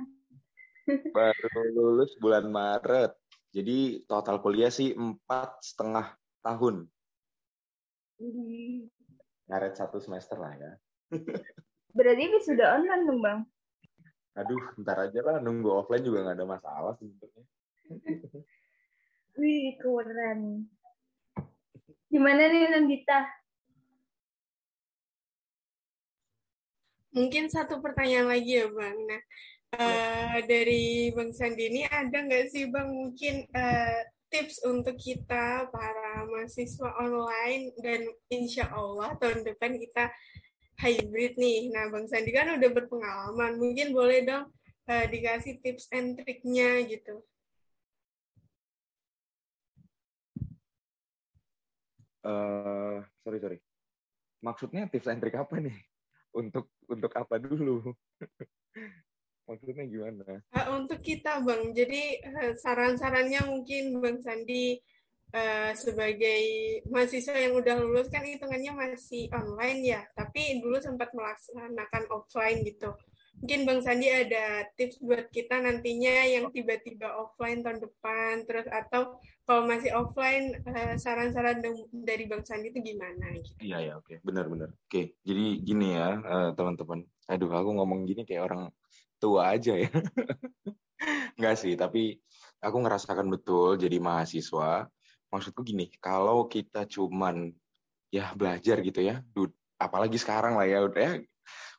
Baru 1.16 1.62
lulus 1.74 2.12
bulan 2.22 2.50
Maret. 2.50 3.14
Jadi 3.52 4.08
total 4.08 4.40
kuliah 4.40 4.72
sih 4.72 4.96
empat 4.96 5.60
setengah 5.60 6.16
tahun. 6.40 6.88
Ngaret 9.52 9.74
satu 9.76 10.00
semester 10.00 10.40
lah 10.40 10.56
ya. 10.56 10.72
Berarti 11.98 12.22
ini 12.24 12.40
sudah 12.40 12.80
online 12.80 13.04
dong 13.04 13.20
bang? 13.20 13.40
Aduh, 14.40 14.64
ntar 14.80 15.12
aja 15.12 15.20
lah 15.28 15.44
nunggu 15.44 15.84
offline 15.84 16.08
juga 16.08 16.24
nggak 16.24 16.38
ada 16.40 16.48
masalah 16.48 16.94
sebenarnya. 16.96 17.44
Wih, 19.36 19.76
keren. 19.76 20.72
Gimana 22.08 22.48
nih 22.48 22.72
Nandita? 22.72 23.41
Mungkin 27.12 27.52
satu 27.52 27.84
pertanyaan 27.84 28.32
lagi 28.32 28.56
ya 28.56 28.72
bang. 28.72 28.98
Nah, 29.04 29.22
uh, 29.76 30.38
dari 30.48 31.12
Bang 31.12 31.36
Sandi 31.36 31.68
ini 31.68 31.84
ada 31.84 32.24
nggak 32.24 32.48
sih 32.48 32.72
bang 32.72 32.88
mungkin 32.88 33.44
uh, 33.52 34.00
tips 34.32 34.64
untuk 34.64 34.96
kita 34.96 35.68
para 35.68 36.24
mahasiswa 36.24 36.88
online 37.04 37.76
dan 37.84 38.08
insya 38.32 38.72
Allah 38.72 39.12
tahun 39.20 39.44
depan 39.44 39.76
kita 39.76 40.08
hybrid 40.80 41.36
nih. 41.36 41.68
Nah, 41.76 41.92
Bang 41.92 42.08
Sandi 42.08 42.32
kan 42.32 42.56
udah 42.56 42.70
berpengalaman, 42.72 43.60
mungkin 43.60 43.92
boleh 43.92 44.24
dong 44.24 44.48
uh, 44.88 45.06
dikasih 45.12 45.60
tips 45.60 45.92
and 45.92 46.16
triknya 46.16 46.80
gitu. 46.88 47.20
Uh, 52.24 53.04
sorry 53.28 53.44
sorry. 53.44 53.60
Maksudnya 54.40 54.88
tips 54.88 55.12
and 55.12 55.20
trik 55.20 55.36
apa 55.36 55.60
nih? 55.60 55.91
Untuk 56.32 56.72
untuk 56.88 57.12
apa 57.16 57.36
dulu? 57.38 57.92
Maksudnya 59.52 59.84
gimana? 59.84 60.40
Uh, 60.56 60.68
untuk 60.80 61.04
kita, 61.04 61.44
Bang. 61.44 61.76
Jadi 61.76 62.24
uh, 62.24 62.52
saran-sarannya 62.56 63.44
mungkin 63.52 64.00
Bang 64.00 64.24
Sandi 64.24 64.80
uh, 65.36 65.72
sebagai 65.76 66.44
mahasiswa 66.88 67.36
yang 67.36 67.60
udah 67.60 67.76
lulus 67.84 68.08
kan 68.08 68.24
hitungannya 68.24 68.72
masih 68.72 69.28
online 69.36 69.82
ya, 69.84 70.02
tapi 70.16 70.64
dulu 70.64 70.80
sempat 70.80 71.12
melaksanakan 71.12 72.08
offline 72.16 72.64
gitu. 72.64 72.96
Mungkin 73.40 73.66
Bang 73.66 73.82
Sandi 73.82 74.06
ada 74.12 74.68
tips 74.78 75.02
buat 75.02 75.32
kita 75.32 75.64
nantinya 75.64 76.28
yang 76.30 76.52
tiba-tiba 76.54 77.10
offline 77.16 77.64
tahun 77.66 77.80
depan, 77.82 78.46
terus 78.46 78.68
atau 78.70 79.18
kalau 79.48 79.66
masih 79.66 79.96
offline 79.98 80.62
saran-saran 81.00 81.64
dari 81.90 82.30
Bang 82.30 82.46
Sandi 82.46 82.70
itu 82.70 82.84
gimana? 82.84 83.34
Gitu. 83.34 83.58
Iya 83.64 83.78
ya, 83.82 83.94
oke, 83.98 84.14
okay. 84.14 84.18
benar-benar. 84.22 84.70
Oke, 84.70 84.86
okay. 84.86 85.06
jadi 85.26 85.46
gini 85.58 85.88
ya 85.98 86.10
teman-teman. 86.54 87.02
Aduh, 87.32 87.50
aku 87.50 87.70
ngomong 87.82 88.06
gini 88.06 88.28
kayak 88.28 88.52
orang 88.52 88.62
tua 89.18 89.56
aja 89.58 89.74
ya. 89.74 89.90
Enggak 91.38 91.56
sih, 91.58 91.74
tapi 91.74 92.22
aku 92.62 92.78
ngerasakan 92.78 93.26
betul 93.32 93.78
jadi 93.78 93.98
mahasiswa. 93.98 94.86
Maksudku 95.34 95.66
gini, 95.66 95.90
kalau 95.98 96.46
kita 96.46 96.86
cuman 96.86 97.50
ya 98.12 98.36
belajar 98.36 98.84
gitu 98.84 99.02
ya, 99.02 99.24
apalagi 99.80 100.20
sekarang 100.20 100.60
lah 100.60 100.68
ya 100.68 100.84
udah 100.86 101.02
ya, 101.02 101.14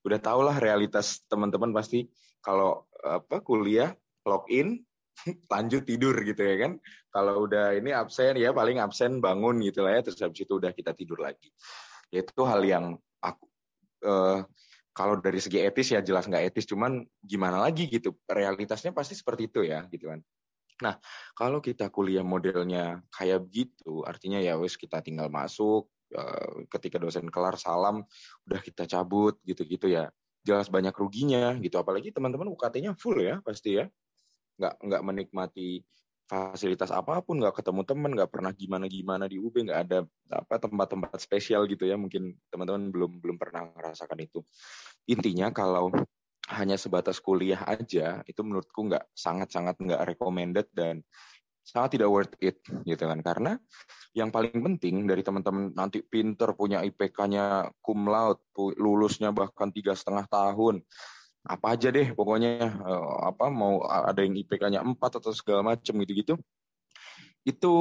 udah 0.03 0.19
tau 0.19 0.41
lah 0.43 0.59
realitas 0.59 1.23
teman-teman 1.31 1.71
pasti 1.71 2.07
kalau 2.43 2.87
apa 3.03 3.43
kuliah 3.43 3.95
login 4.27 4.83
lanjut 5.53 5.87
tidur 5.87 6.17
gitu 6.23 6.43
ya 6.43 6.57
kan. 6.69 6.73
Kalau 7.12 7.45
udah 7.45 7.77
ini 7.77 7.93
absen 7.93 8.41
ya 8.41 8.57
paling 8.57 8.81
absen 8.81 9.21
bangun 9.21 9.61
gitu 9.62 9.85
lah 9.85 10.01
ya 10.01 10.03
terus 10.03 10.19
habis 10.25 10.43
itu 10.43 10.59
udah 10.59 10.73
kita 10.73 10.97
tidur 10.97 11.21
lagi. 11.21 11.53
Itu 12.09 12.49
hal 12.49 12.65
yang 12.65 12.97
aku 13.21 13.45
uh, 14.05 14.43
kalau 14.93 15.17
dari 15.21 15.41
segi 15.41 15.65
etis 15.65 15.97
ya 15.97 16.05
jelas 16.05 16.29
nggak 16.29 16.53
etis, 16.53 16.69
cuman 16.69 17.01
gimana 17.25 17.65
lagi 17.65 17.88
gitu, 17.88 18.12
realitasnya 18.29 18.93
pasti 18.93 19.17
seperti 19.17 19.49
itu 19.49 19.65
ya 19.65 19.88
gitu 19.88 20.12
kan. 20.12 20.21
Nah, 20.85 20.95
kalau 21.33 21.65
kita 21.65 21.88
kuliah 21.88 22.25
modelnya 22.25 23.01
kayak 23.09 23.49
begitu, 23.49 24.05
artinya 24.05 24.37
ya 24.37 24.61
wes 24.61 24.77
kita 24.77 25.01
tinggal 25.01 25.33
masuk, 25.33 25.88
eh, 26.12 26.68
ketika 26.68 26.96
dosen 27.01 27.29
kelar 27.33 27.57
salam, 27.59 28.05
udah 28.48 28.61
kita 28.61 28.85
cabut 28.87 29.40
gitu-gitu 29.42 29.90
ya. 29.90 30.12
Jelas 30.42 30.68
banyak 30.68 30.92
ruginya 30.94 31.55
gitu, 31.59 31.79
apalagi 31.79 32.11
teman-teman 32.11 32.51
UKT-nya 32.53 32.98
full 32.98 33.18
ya 33.22 33.40
pasti 33.42 33.81
ya. 33.81 33.87
Nggak, 34.61 34.75
nggak 34.85 35.03
menikmati 35.03 35.83
fasilitas 36.33 36.88
apa 36.88 37.20
pun 37.20 37.44
nggak 37.44 37.61
ketemu 37.61 37.85
temen 37.85 38.11
nggak 38.16 38.31
pernah 38.33 38.57
gimana 38.57 38.88
gimana 38.88 39.29
di 39.29 39.37
UB 39.37 39.53
nggak 39.68 39.81
ada 39.85 39.98
apa 40.33 40.55
tempat-tempat 40.57 41.20
spesial 41.20 41.68
gitu 41.68 41.85
ya 41.85 42.01
mungkin 42.01 42.33
teman-teman 42.48 42.88
belum 42.88 43.12
belum 43.20 43.37
pernah 43.37 43.68
merasakan 43.77 44.16
itu 44.25 44.40
intinya 45.05 45.53
kalau 45.53 45.92
hanya 46.48 46.81
sebatas 46.81 47.20
kuliah 47.20 47.61
aja 47.68 48.25
itu 48.25 48.40
menurutku 48.40 48.81
nggak 48.88 49.12
sangat 49.12 49.53
sangat 49.53 49.77
nggak 49.77 50.09
recommended 50.09 50.66
dan 50.72 51.05
sangat 51.62 51.98
tidak 51.98 52.11
worth 52.11 52.35
it 52.42 52.59
gitu 52.85 53.05
kan 53.07 53.22
karena 53.22 53.53
yang 54.12 54.29
paling 54.35 54.53
penting 54.53 55.07
dari 55.09 55.22
teman-teman 55.25 55.72
nanti 55.72 56.03
pinter 56.03 56.53
punya 56.59 56.83
IPK-nya 56.85 57.70
cum 57.81 58.11
laude 58.11 58.42
lulusnya 58.77 59.33
bahkan 59.33 59.70
tiga 59.72 59.96
setengah 59.96 60.27
tahun 60.29 60.83
apa 61.42 61.75
aja 61.75 61.90
deh 61.90 62.14
pokoknya 62.14 62.70
uh, 62.83 63.35
apa 63.35 63.51
mau 63.51 63.83
ada 63.87 64.22
yang 64.22 64.38
IPK-nya 64.38 64.83
4 64.85 64.94
atau 64.98 65.33
segala 65.35 65.75
macam 65.75 65.98
gitu-gitu 66.03 66.38
itu 67.42 67.72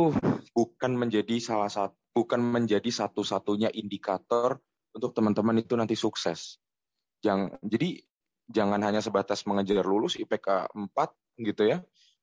bukan 0.57 0.91
menjadi 0.97 1.37
salah 1.37 1.69
satu 1.69 2.01
bukan 2.11 2.43
menjadi 2.43 2.91
satu-satunya 2.91 3.71
indikator 3.71 4.59
untuk 4.91 5.15
teman-teman 5.15 5.63
itu 5.63 5.73
nanti 5.79 5.95
sukses. 5.95 6.59
Jangan 7.23 7.55
jadi 7.63 8.03
jangan 8.51 8.83
hanya 8.83 8.99
sebatas 8.99 9.47
mengejar 9.47 9.87
lulus 9.87 10.19
IPK 10.19 10.75
4 10.75 11.47
gitu 11.47 11.63
ya. 11.71 11.79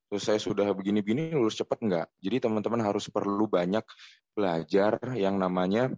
Terus 0.08 0.24
saya 0.24 0.40
sudah 0.40 0.72
begini-begini 0.72 1.36
lulus 1.36 1.60
cepat 1.60 1.84
enggak. 1.84 2.08
Jadi 2.24 2.48
teman-teman 2.48 2.80
harus 2.80 3.12
perlu 3.12 3.44
banyak 3.44 3.84
belajar 4.32 4.96
yang 5.12 5.36
namanya 5.36 5.92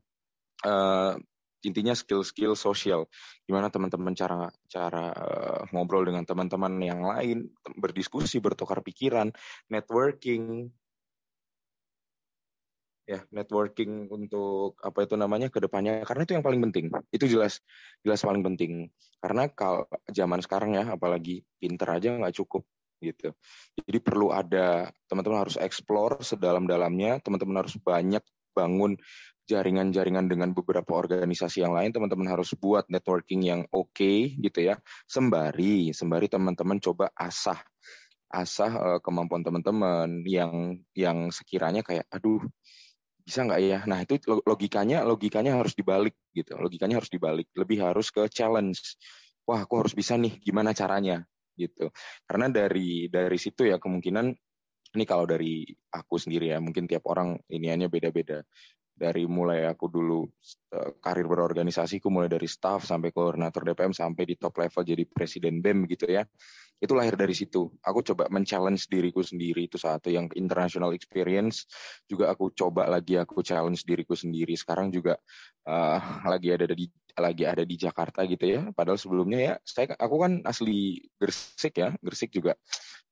uh, 0.67 1.15
intinya 1.63 1.95
skill-skill 1.95 2.59
sosial. 2.59 3.07
Gimana 3.47 3.71
teman-teman 3.71 4.11
cara 4.19 4.51
cara 4.67 5.15
uh, 5.15 5.63
ngobrol 5.71 6.11
dengan 6.11 6.27
teman-teman 6.27 6.75
yang 6.83 7.07
lain 7.07 7.55
berdiskusi 7.79 8.43
bertukar 8.43 8.83
pikiran 8.83 9.31
networking. 9.71 10.75
Ya 13.07 13.27
networking 13.31 14.07
untuk 14.11 14.79
apa 14.83 15.03
itu 15.07 15.19
namanya 15.19 15.51
ke 15.51 15.59
depannya 15.63 16.03
karena 16.03 16.23
itu 16.27 16.35
yang 16.35 16.47
paling 16.47 16.63
penting. 16.67 16.91
Itu 17.15 17.31
jelas 17.31 17.63
jelas 18.03 18.27
paling 18.27 18.43
penting. 18.43 18.91
Karena 19.23 19.47
kalau 19.55 19.87
zaman 20.11 20.43
sekarang 20.43 20.75
ya 20.75 20.99
apalagi 20.99 21.47
pinter 21.63 21.87
aja 21.95 22.11
nggak 22.11 22.35
cukup 22.43 22.67
gitu 23.01 23.35
jadi 23.83 23.99
perlu 23.99 24.31
ada 24.31 24.93
teman-teman 25.09 25.49
harus 25.49 25.57
explore 25.57 26.21
sedalam-dalamnya 26.21 27.19
teman-teman 27.25 27.65
harus 27.65 27.75
banyak 27.81 28.23
bangun 28.53 29.01
jaringan-jaringan 29.51 30.31
dengan 30.31 30.55
beberapa 30.55 30.95
organisasi 30.95 31.67
yang 31.67 31.75
lain, 31.75 31.91
teman-teman 31.91 32.31
harus 32.31 32.55
buat 32.55 32.87
networking 32.87 33.43
yang 33.43 33.61
oke 33.75 33.91
okay, 33.91 34.39
gitu 34.39 34.63
ya. 34.63 34.79
Sembari, 35.11 35.91
sembari 35.91 36.31
teman-teman 36.31 36.79
coba 36.79 37.11
asah 37.19 37.59
asah 38.31 38.73
uh, 38.79 38.99
kemampuan 39.03 39.43
teman-teman 39.43 40.23
yang 40.23 40.79
yang 40.95 41.35
sekiranya 41.35 41.83
kayak 41.83 42.07
aduh 42.15 42.39
bisa 43.27 43.43
nggak 43.43 43.61
ya? 43.63 43.79
Nah 43.91 44.07
itu 44.07 44.23
logikanya 44.47 45.03
logikanya 45.03 45.59
harus 45.59 45.75
dibalik 45.75 46.15
gitu. 46.31 46.55
Logikanya 46.55 47.03
harus 47.03 47.11
dibalik. 47.11 47.51
Lebih 47.59 47.91
harus 47.91 48.15
ke 48.15 48.31
challenge. 48.31 48.79
Wah, 49.51 49.67
aku 49.67 49.83
harus 49.83 49.99
bisa 49.99 50.15
nih. 50.15 50.39
Gimana 50.39 50.71
caranya? 50.71 51.27
Gitu. 51.61 51.93
Karena 52.25 52.49
dari 52.49 53.13
dari 53.13 53.37
situ 53.37 53.69
ya 53.69 53.77
kemungkinan 53.77 54.27
ini 54.91 55.05
kalau 55.07 55.29
dari 55.29 55.63
aku 55.93 56.17
sendiri 56.19 56.51
ya 56.51 56.59
mungkin 56.59 56.89
tiap 56.89 57.07
orang 57.07 57.39
iniannya 57.47 57.87
beda-beda 57.87 58.43
dari 59.01 59.25
mulai 59.25 59.65
aku 59.65 59.89
dulu 59.89 60.29
uh, 60.77 60.91
karir 61.01 61.25
berorganisasi, 61.25 62.05
aku 62.05 62.13
mulai 62.13 62.29
dari 62.29 62.45
staff 62.45 62.85
sampai 62.85 63.09
koordinator 63.17 63.65
DPM 63.65 63.97
sampai 63.97 64.29
di 64.29 64.37
top 64.37 64.61
level 64.61 64.85
jadi 64.85 65.05
presiden 65.09 65.65
BEM 65.65 65.89
gitu 65.89 66.05
ya. 66.05 66.29
Itu 66.81 66.97
lahir 66.97 67.13
dari 67.15 67.37
situ. 67.37 67.69
Aku 67.85 68.01
coba 68.01 68.27
men-challenge 68.33 68.89
diriku 68.89 69.21
sendiri 69.21 69.69
itu 69.69 69.77
satu 69.77 70.09
yang 70.09 70.33
international 70.33 70.97
experience. 70.97 71.69
Juga 72.09 72.33
aku 72.33 72.49
coba 72.57 72.89
lagi 72.89 73.21
aku 73.21 73.45
challenge 73.45 73.85
diriku 73.85 74.17
sendiri. 74.17 74.57
Sekarang 74.57 74.89
juga 74.89 75.21
uh, 75.69 76.01
lagi 76.25 76.49
ada 76.57 76.65
di 76.73 76.89
lagi 77.21 77.45
ada 77.45 77.63
di 77.69 77.77
Jakarta 77.77 78.25
gitu 78.25 78.49
ya. 78.49 78.63
Padahal 78.73 78.97
sebelumnya 78.97 79.39
ya 79.39 79.55
saya 79.61 79.93
aku 80.01 80.17
kan 80.25 80.33
asli 80.49 81.05
Gresik 81.21 81.77
ya. 81.77 81.93
Gresik 82.01 82.33
juga 82.33 82.57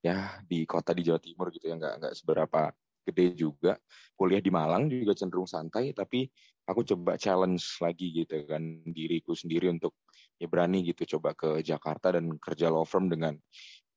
ya 0.00 0.40
di 0.46 0.64
kota 0.64 0.96
di 0.96 1.02
Jawa 1.04 1.20
Timur 1.20 1.52
gitu 1.52 1.68
ya 1.68 1.74
nggak 1.76 1.94
nggak 2.00 2.14
seberapa 2.16 2.72
gede 3.09 3.35
juga. 3.35 3.75
Kuliah 4.18 4.42
di 4.42 4.51
Malang 4.53 4.90
juga 4.90 5.14
cenderung 5.14 5.47
santai, 5.49 5.94
tapi 5.97 6.29
aku 6.68 6.85
coba 6.85 7.16
challenge 7.16 7.64
lagi 7.81 8.12
gitu 8.12 8.44
kan 8.44 8.61
diriku 8.85 9.33
sendiri 9.33 9.73
untuk 9.73 9.97
ya 10.37 10.47
berani 10.47 10.85
gitu 10.85 11.18
coba 11.18 11.33
ke 11.33 11.64
Jakarta 11.64 12.14
dan 12.14 12.37
kerja 12.37 12.68
law 12.68 12.85
firm 12.85 13.09
dengan 13.09 13.35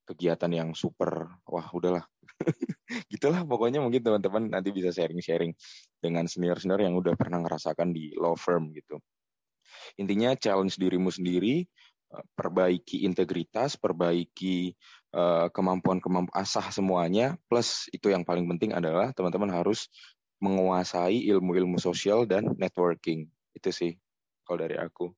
kegiatan 0.08 0.50
yang 0.50 0.70
super 0.74 1.38
wah 1.46 1.68
udahlah 1.76 2.04
gitulah 3.14 3.46
pokoknya 3.46 3.84
mungkin 3.84 4.02
teman-teman 4.02 4.50
nanti 4.50 4.74
bisa 4.74 4.90
sharing-sharing 4.90 5.54
dengan 6.02 6.26
senior-senior 6.26 6.82
yang 6.82 6.96
udah 6.98 7.14
pernah 7.14 7.44
ngerasakan 7.44 7.94
di 7.94 8.16
law 8.18 8.34
firm 8.34 8.74
gitu. 8.74 8.98
Intinya 10.02 10.34
challenge 10.36 10.76
dirimu 10.82 11.14
sendiri, 11.14 11.64
eh, 12.12 12.26
perbaiki 12.34 13.06
integritas, 13.06 13.78
perbaiki 13.78 14.74
kemampuan-kemampuan 15.52 16.36
asah 16.36 16.72
semuanya, 16.72 17.36
plus 17.52 17.92
itu 17.92 18.08
yang 18.08 18.24
paling 18.24 18.48
penting 18.48 18.72
adalah 18.72 19.12
teman-teman 19.12 19.52
harus 19.52 19.92
menguasai 20.42 21.28
ilmu-ilmu 21.30 21.78
sosial 21.78 22.24
dan 22.26 22.56
networking. 22.56 23.28
Itu 23.52 23.70
sih 23.76 23.94
kalau 24.48 24.64
dari 24.64 24.80
aku. 24.80 25.12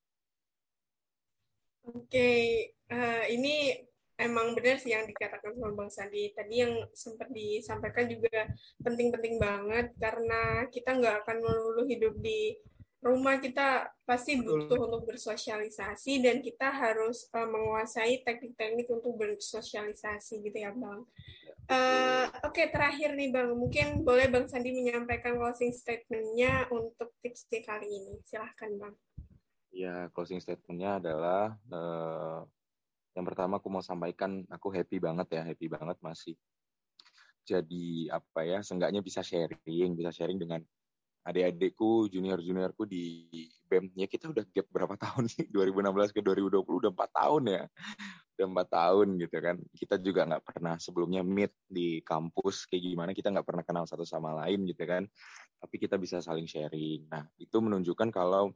Oke, 1.84 2.08
okay. 2.08 2.44
uh, 2.92 3.28
ini 3.28 3.76
emang 4.16 4.56
benar 4.56 4.80
sih 4.80 4.96
yang 4.96 5.04
dikatakan 5.04 5.52
sama 5.52 5.76
Bang 5.76 5.92
Sandi. 5.92 6.32
Tadi 6.32 6.56
yang 6.64 6.74
sempat 6.96 7.28
disampaikan 7.32 8.08
juga 8.08 8.48
penting-penting 8.80 9.36
banget 9.36 9.92
karena 10.00 10.68
kita 10.72 10.96
nggak 10.96 11.28
akan 11.28 11.38
melulu 11.44 11.84
hidup 11.88 12.16
di 12.24 12.56
rumah 13.04 13.36
kita 13.38 13.92
pasti 14.08 14.40
butuh 14.40 14.88
untuk 14.88 15.04
bersosialisasi 15.12 16.24
dan 16.24 16.40
kita 16.40 16.72
harus 16.72 17.28
uh, 17.36 17.44
menguasai 17.44 18.24
teknik-teknik 18.24 18.88
untuk 18.88 19.20
bersosialisasi 19.20 20.40
gitu 20.40 20.58
ya 20.58 20.72
bang. 20.72 21.04
Uh, 21.68 22.28
Oke 22.48 22.64
okay, 22.64 22.68
terakhir 22.72 23.16
nih 23.16 23.32
bang, 23.32 23.52
mungkin 23.52 24.08
boleh 24.08 24.32
bang 24.32 24.48
Sandi 24.48 24.72
menyampaikan 24.72 25.36
closing 25.36 25.76
statementnya 25.76 26.68
untuk 26.72 27.12
tips 27.20 27.48
kali 27.64 27.88
ini. 27.92 28.20
Silahkan 28.24 28.72
bang. 28.80 28.96
Ya 29.76 30.08
closing 30.16 30.40
statementnya 30.40 31.04
adalah 31.04 31.60
uh, 31.72 32.48
yang 33.14 33.28
pertama 33.28 33.60
aku 33.60 33.68
mau 33.68 33.84
sampaikan 33.84 34.48
aku 34.48 34.72
happy 34.72 34.98
banget 35.04 35.28
ya, 35.36 35.44
happy 35.44 35.68
banget 35.68 36.00
masih 36.00 36.36
jadi 37.44 38.08
apa 38.16 38.48
ya, 38.48 38.64
seenggaknya 38.64 39.04
bisa 39.04 39.20
sharing, 39.20 40.00
bisa 40.00 40.16
sharing 40.16 40.40
dengan 40.40 40.64
adik-adikku, 41.24 42.12
junior-juniorku 42.12 42.84
di 42.84 43.28
BEM. 43.72 43.96
Ya 43.96 44.08
kita 44.12 44.30
udah 44.30 44.44
gap 44.52 44.68
berapa 44.70 44.96
tahun 45.00 45.32
sih? 45.32 45.48
2016 45.56 46.12
ke 46.12 46.20
2020 46.20 46.64
udah 46.84 46.92
empat 46.92 47.12
tahun 47.16 47.44
ya. 47.48 47.64
Udah 48.36 48.46
empat 48.52 48.68
tahun 48.70 49.08
gitu 49.24 49.38
kan. 49.40 49.56
Kita 49.72 49.96
juga 50.04 50.22
nggak 50.28 50.44
pernah 50.44 50.76
sebelumnya 50.78 51.24
meet 51.24 51.56
di 51.66 52.04
kampus 52.04 52.68
kayak 52.68 52.84
gimana. 52.84 53.12
Kita 53.16 53.32
nggak 53.32 53.48
pernah 53.48 53.64
kenal 53.64 53.86
satu 53.88 54.04
sama 54.04 54.36
lain 54.44 54.68
gitu 54.68 54.84
kan. 54.84 55.08
Tapi 55.64 55.76
kita 55.80 55.96
bisa 55.96 56.20
saling 56.20 56.46
sharing. 56.46 57.08
Nah 57.08 57.24
itu 57.40 57.58
menunjukkan 57.64 58.12
kalau 58.12 58.52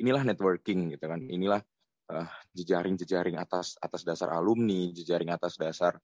inilah 0.00 0.24
networking 0.24 0.96
gitu 0.96 1.04
kan. 1.06 1.20
Inilah 1.28 1.60
uh, 2.10 2.28
jejaring-jejaring 2.54 3.36
atas 3.38 3.74
atas 3.82 4.02
dasar 4.06 4.32
alumni, 4.34 4.90
jejaring 4.94 5.30
atas 5.34 5.58
dasar 5.58 5.98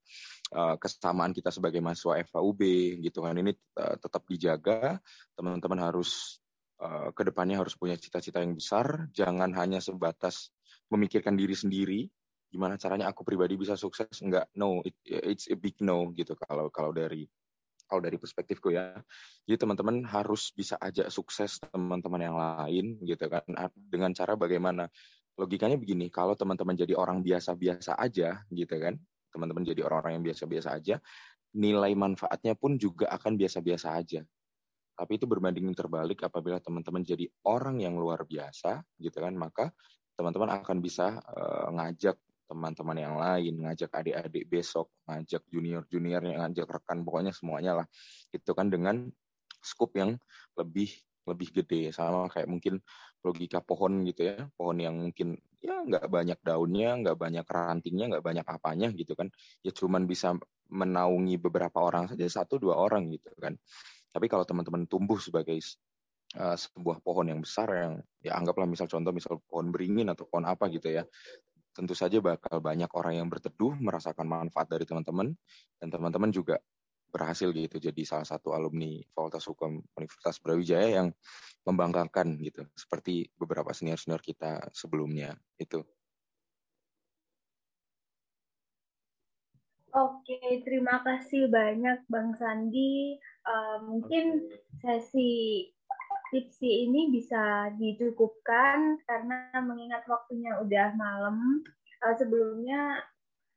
uh, 0.55 0.77
kesamaan 0.79 1.33
kita 1.35 1.55
sebagai 1.55 1.79
mahasiswa 1.79 2.23
FAUB 2.29 2.61
gitu 3.03 3.23
kan 3.23 3.38
ini 3.38 3.55
uh, 3.79 3.97
tetap 3.99 4.27
dijaga. 4.27 4.99
Teman-teman 5.35 5.81
harus 5.81 6.43
uh, 6.83 7.15
ke 7.15 7.23
depannya 7.27 7.62
harus 7.62 7.79
punya 7.79 7.95
cita-cita 7.95 8.43
yang 8.43 8.55
besar, 8.59 9.09
jangan 9.15 9.55
hanya 9.55 9.79
sebatas 9.79 10.51
memikirkan 10.91 11.38
diri 11.38 11.55
sendiri. 11.57 12.01
Gimana 12.53 12.77
caranya 12.77 13.09
aku 13.09 13.25
pribadi 13.25 13.57
bisa 13.57 13.81
sukses? 13.81 14.12
Enggak, 14.21 14.53
no, 14.61 14.85
it, 14.85 14.93
it's 15.09 15.49
a 15.49 15.57
big 15.57 15.81
no 15.81 16.12
gitu 16.12 16.37
kalau 16.37 16.69
kalau 16.69 16.93
dari 16.93 17.25
kalau 17.88 18.05
dari 18.05 18.17
perspektifku 18.17 18.73
ya. 18.73 18.97
Jadi 19.45 19.57
teman-teman 19.57 20.05
harus 20.09 20.53
bisa 20.57 20.81
ajak 20.81 21.12
sukses 21.12 21.61
teman-teman 21.61 22.21
yang 22.25 22.37
lain 22.37 22.97
gitu 23.05 23.29
kan 23.29 23.45
dengan 23.77 24.17
cara 24.17 24.33
bagaimana 24.33 24.88
logikanya 25.37 25.81
begini, 25.81 26.12
kalau 26.12 26.37
teman-teman 26.37 26.77
jadi 26.77 26.92
orang 26.97 27.25
biasa-biasa 27.25 27.97
aja 27.97 28.45
gitu 28.53 28.75
kan, 28.77 28.97
teman-teman 29.33 29.64
jadi 29.64 29.81
orang-orang 29.88 30.21
yang 30.21 30.25
biasa-biasa 30.29 30.68
aja, 30.77 31.01
nilai 31.57 31.92
manfaatnya 31.97 32.57
pun 32.57 32.77
juga 32.77 33.09
akan 33.12 33.37
biasa-biasa 33.40 33.97
aja. 33.97 34.21
Tapi 34.92 35.12
itu 35.16 35.25
berbanding 35.25 35.73
terbalik 35.73 36.21
apabila 36.29 36.61
teman-teman 36.61 37.01
jadi 37.01 37.25
orang 37.49 37.81
yang 37.81 37.97
luar 37.97 38.29
biasa 38.29 38.85
gitu 39.01 39.18
kan, 39.25 39.33
maka 39.33 39.73
teman-teman 40.16 40.61
akan 40.61 40.79
bisa 40.85 41.16
uh, 41.16 41.73
ngajak 41.73 42.21
teman-teman 42.45 42.97
yang 43.01 43.16
lain, 43.16 43.64
ngajak 43.64 43.88
adik-adik 43.88 44.45
besok, 44.45 44.92
ngajak 45.09 45.40
junior-junior, 45.49 46.21
ngajak 46.21 46.68
rekan, 46.68 47.01
pokoknya 47.01 47.33
semuanya 47.33 47.73
lah. 47.81 47.87
Itu 48.29 48.53
kan 48.53 48.68
dengan 48.68 49.09
scope 49.64 49.97
yang 49.97 50.21
lebih 50.61 50.92
lebih 51.23 51.49
gede 51.55 51.95
sama 51.95 52.27
kayak 52.27 52.51
mungkin 52.51 52.83
logika 53.23 53.63
pohon 53.63 54.03
gitu 54.07 54.29
ya. 54.35 54.47
Pohon 54.55 54.79
yang 54.83 54.95
mungkin 54.99 55.39
ya 55.63 55.83
nggak 55.87 56.11
banyak 56.11 56.39
daunnya 56.43 56.91
nggak 56.99 57.17
banyak 57.19 57.47
rantingnya 57.47 58.07
nggak 58.17 58.25
banyak 58.25 58.47
apanya 58.47 58.89
gitu 58.93 59.15
kan. 59.15 59.31
Ya 59.63 59.71
cuman 59.71 60.07
bisa 60.11 60.37
menaungi 60.73 61.39
beberapa 61.39 61.79
orang 61.83 62.11
saja 62.11 62.27
satu 62.27 62.59
dua 62.59 62.79
orang 62.79 63.09
gitu 63.15 63.31
kan. 63.39 63.55
Tapi 64.13 64.27
kalau 64.29 64.45
teman-teman 64.45 64.85
tumbuh 64.85 65.17
sebagai 65.17 65.57
uh, 66.37 66.57
sebuah 66.59 67.01
pohon 67.01 67.33
yang 67.33 67.41
besar 67.41 67.69
yang 67.73 67.93
ya 68.21 68.37
anggaplah 68.37 68.69
misal 68.69 68.91
contoh 68.91 69.13
misal 69.15 69.41
pohon 69.49 69.73
beringin 69.73 70.11
atau 70.13 70.29
pohon 70.29 70.45
apa 70.45 70.69
gitu 70.69 70.93
ya. 70.93 71.07
Tentu 71.73 71.97
saja 71.97 72.21
bakal 72.21 72.61
banyak 72.61 72.93
orang 72.93 73.25
yang 73.25 73.29
berteduh 73.33 73.73
merasakan 73.81 74.29
manfaat 74.29 74.69
dari 74.69 74.85
teman-teman. 74.85 75.33
Dan 75.81 75.89
teman-teman 75.89 76.29
juga 76.29 76.61
berhasil 77.12 77.53
gitu 77.53 77.77
jadi 77.77 78.03
salah 78.09 78.25
satu 78.25 78.57
alumni 78.57 78.96
Fakultas 79.12 79.44
Hukum 79.44 79.85
Universitas 80.01 80.40
Brawijaya 80.40 81.05
yang 81.05 81.09
membanggakan 81.68 82.40
gitu 82.40 82.64
seperti 82.72 83.29
beberapa 83.37 83.70
senior-senior 83.70 84.25
kita 84.25 84.72
sebelumnya 84.72 85.37
itu. 85.61 85.85
Oke, 89.92 90.40
terima 90.64 91.05
kasih 91.05 91.53
banyak 91.53 92.09
Bang 92.09 92.33
Sandi. 92.40 93.20
Uh, 93.44 93.77
mungkin 93.85 94.48
sesi 94.81 95.68
tipsi 96.33 96.88
ini 96.88 97.12
bisa 97.12 97.68
dicukupkan 97.77 98.96
karena 99.05 99.53
mengingat 99.61 100.09
waktunya 100.09 100.57
udah 100.64 100.96
malam. 100.96 101.61
Uh, 102.01 102.16
sebelumnya 102.16 103.05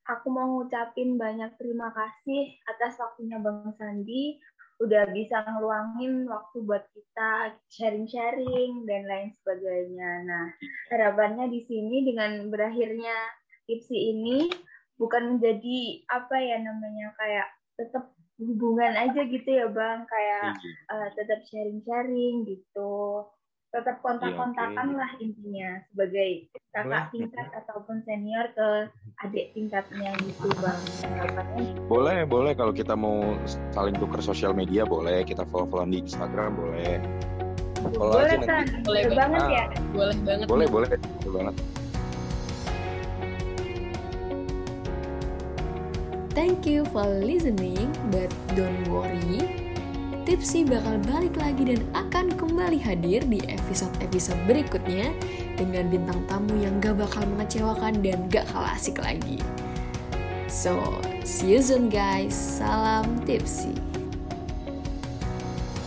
aku 0.05 0.27
mau 0.29 0.47
ngucapin 0.61 1.17
banyak 1.17 1.57
terima 1.57 1.89
kasih 1.93 2.53
atas 2.69 2.97
waktunya 3.01 3.41
Bang 3.41 3.73
Sandi. 3.77 4.37
Udah 4.75 5.07
bisa 5.15 5.39
ngeluangin 5.39 6.27
waktu 6.27 6.57
buat 6.67 6.83
kita 6.91 7.55
sharing-sharing 7.71 8.83
dan 8.83 9.07
lain 9.07 9.29
sebagainya. 9.39 10.11
Nah, 10.27 10.45
harapannya 10.91 11.47
di 11.47 11.63
sini 11.63 12.03
dengan 12.03 12.51
berakhirnya 12.51 13.15
tipsi 13.65 13.95
ini 13.95 14.51
bukan 14.99 15.35
menjadi 15.39 16.03
apa 16.11 16.35
ya 16.43 16.59
namanya 16.59 17.07
kayak 17.15 17.47
tetap 17.79 18.11
hubungan 18.35 18.99
aja 18.99 19.23
gitu 19.23 19.47
ya 19.47 19.71
bang. 19.71 20.03
Kayak 20.11 20.59
uh, 20.91 21.07
tetap 21.15 21.39
sharing-sharing 21.47 22.43
gitu 22.43 23.23
tetap 23.75 23.99
kontak-kontakan 23.99 24.87
ya, 24.87 24.93
okay. 24.95 25.01
lah 25.03 25.11
intinya 25.19 25.69
sebagai 25.91 26.29
kakak 26.71 27.11
tingkat 27.11 27.47
ataupun 27.51 27.99
senior 28.07 28.47
ke 28.55 28.87
adik 29.27 29.51
tingkatnya 29.51 30.15
gitu 30.23 30.47
bang. 30.63 30.79
Boleh 31.91 32.23
boleh. 32.23 32.55
Kalau 32.55 32.71
kita 32.71 32.95
mau 32.95 33.35
saling 33.75 33.99
tuker 33.99 34.23
sosial 34.23 34.55
media 34.55 34.87
boleh. 34.87 35.27
Kita 35.27 35.43
follow 35.51 35.67
follow 35.67 35.91
di 35.91 35.99
Instagram 35.99 36.55
boleh. 36.55 37.03
Follow 37.99 38.23
boleh 38.23 38.31
aja 38.31 38.47
kan 38.47 38.63
boleh 38.87 39.03
banget 39.11 39.43
ya. 39.51 39.65
Boleh 39.91 40.17
banget. 40.23 40.45
Boleh 40.47 40.67
boleh. 40.71 40.87
Boleh 40.95 41.33
banget. 41.35 41.55
Thank 46.35 46.67
you 46.67 46.83
for 46.91 47.07
listening, 47.07 47.95
but 48.11 48.27
don't 48.59 48.83
worry, 48.91 49.64
Tipsy 50.25 50.65
bakal 50.65 50.97
balik 51.05 51.37
lagi 51.37 51.69
dan 51.69 51.85
akan 51.93 52.33
kembali 52.33 52.81
hadir 52.81 53.21
di 53.29 53.45
episode-episode 53.45 54.41
berikutnya 54.49 55.13
dengan 55.53 55.85
bintang 55.93 56.17
tamu 56.25 56.57
yang 56.65 56.81
gak 56.81 56.97
bakal 56.97 57.21
mengecewakan 57.29 58.01
dan 58.01 58.25
gak 58.33 58.49
kalah 58.49 58.73
asik 58.73 58.97
lagi. 58.97 59.37
So, 60.49 60.81
see 61.21 61.53
you 61.53 61.61
soon 61.61 61.93
guys. 61.93 62.33
Salam 62.33 63.21
Tipsy. 63.21 63.94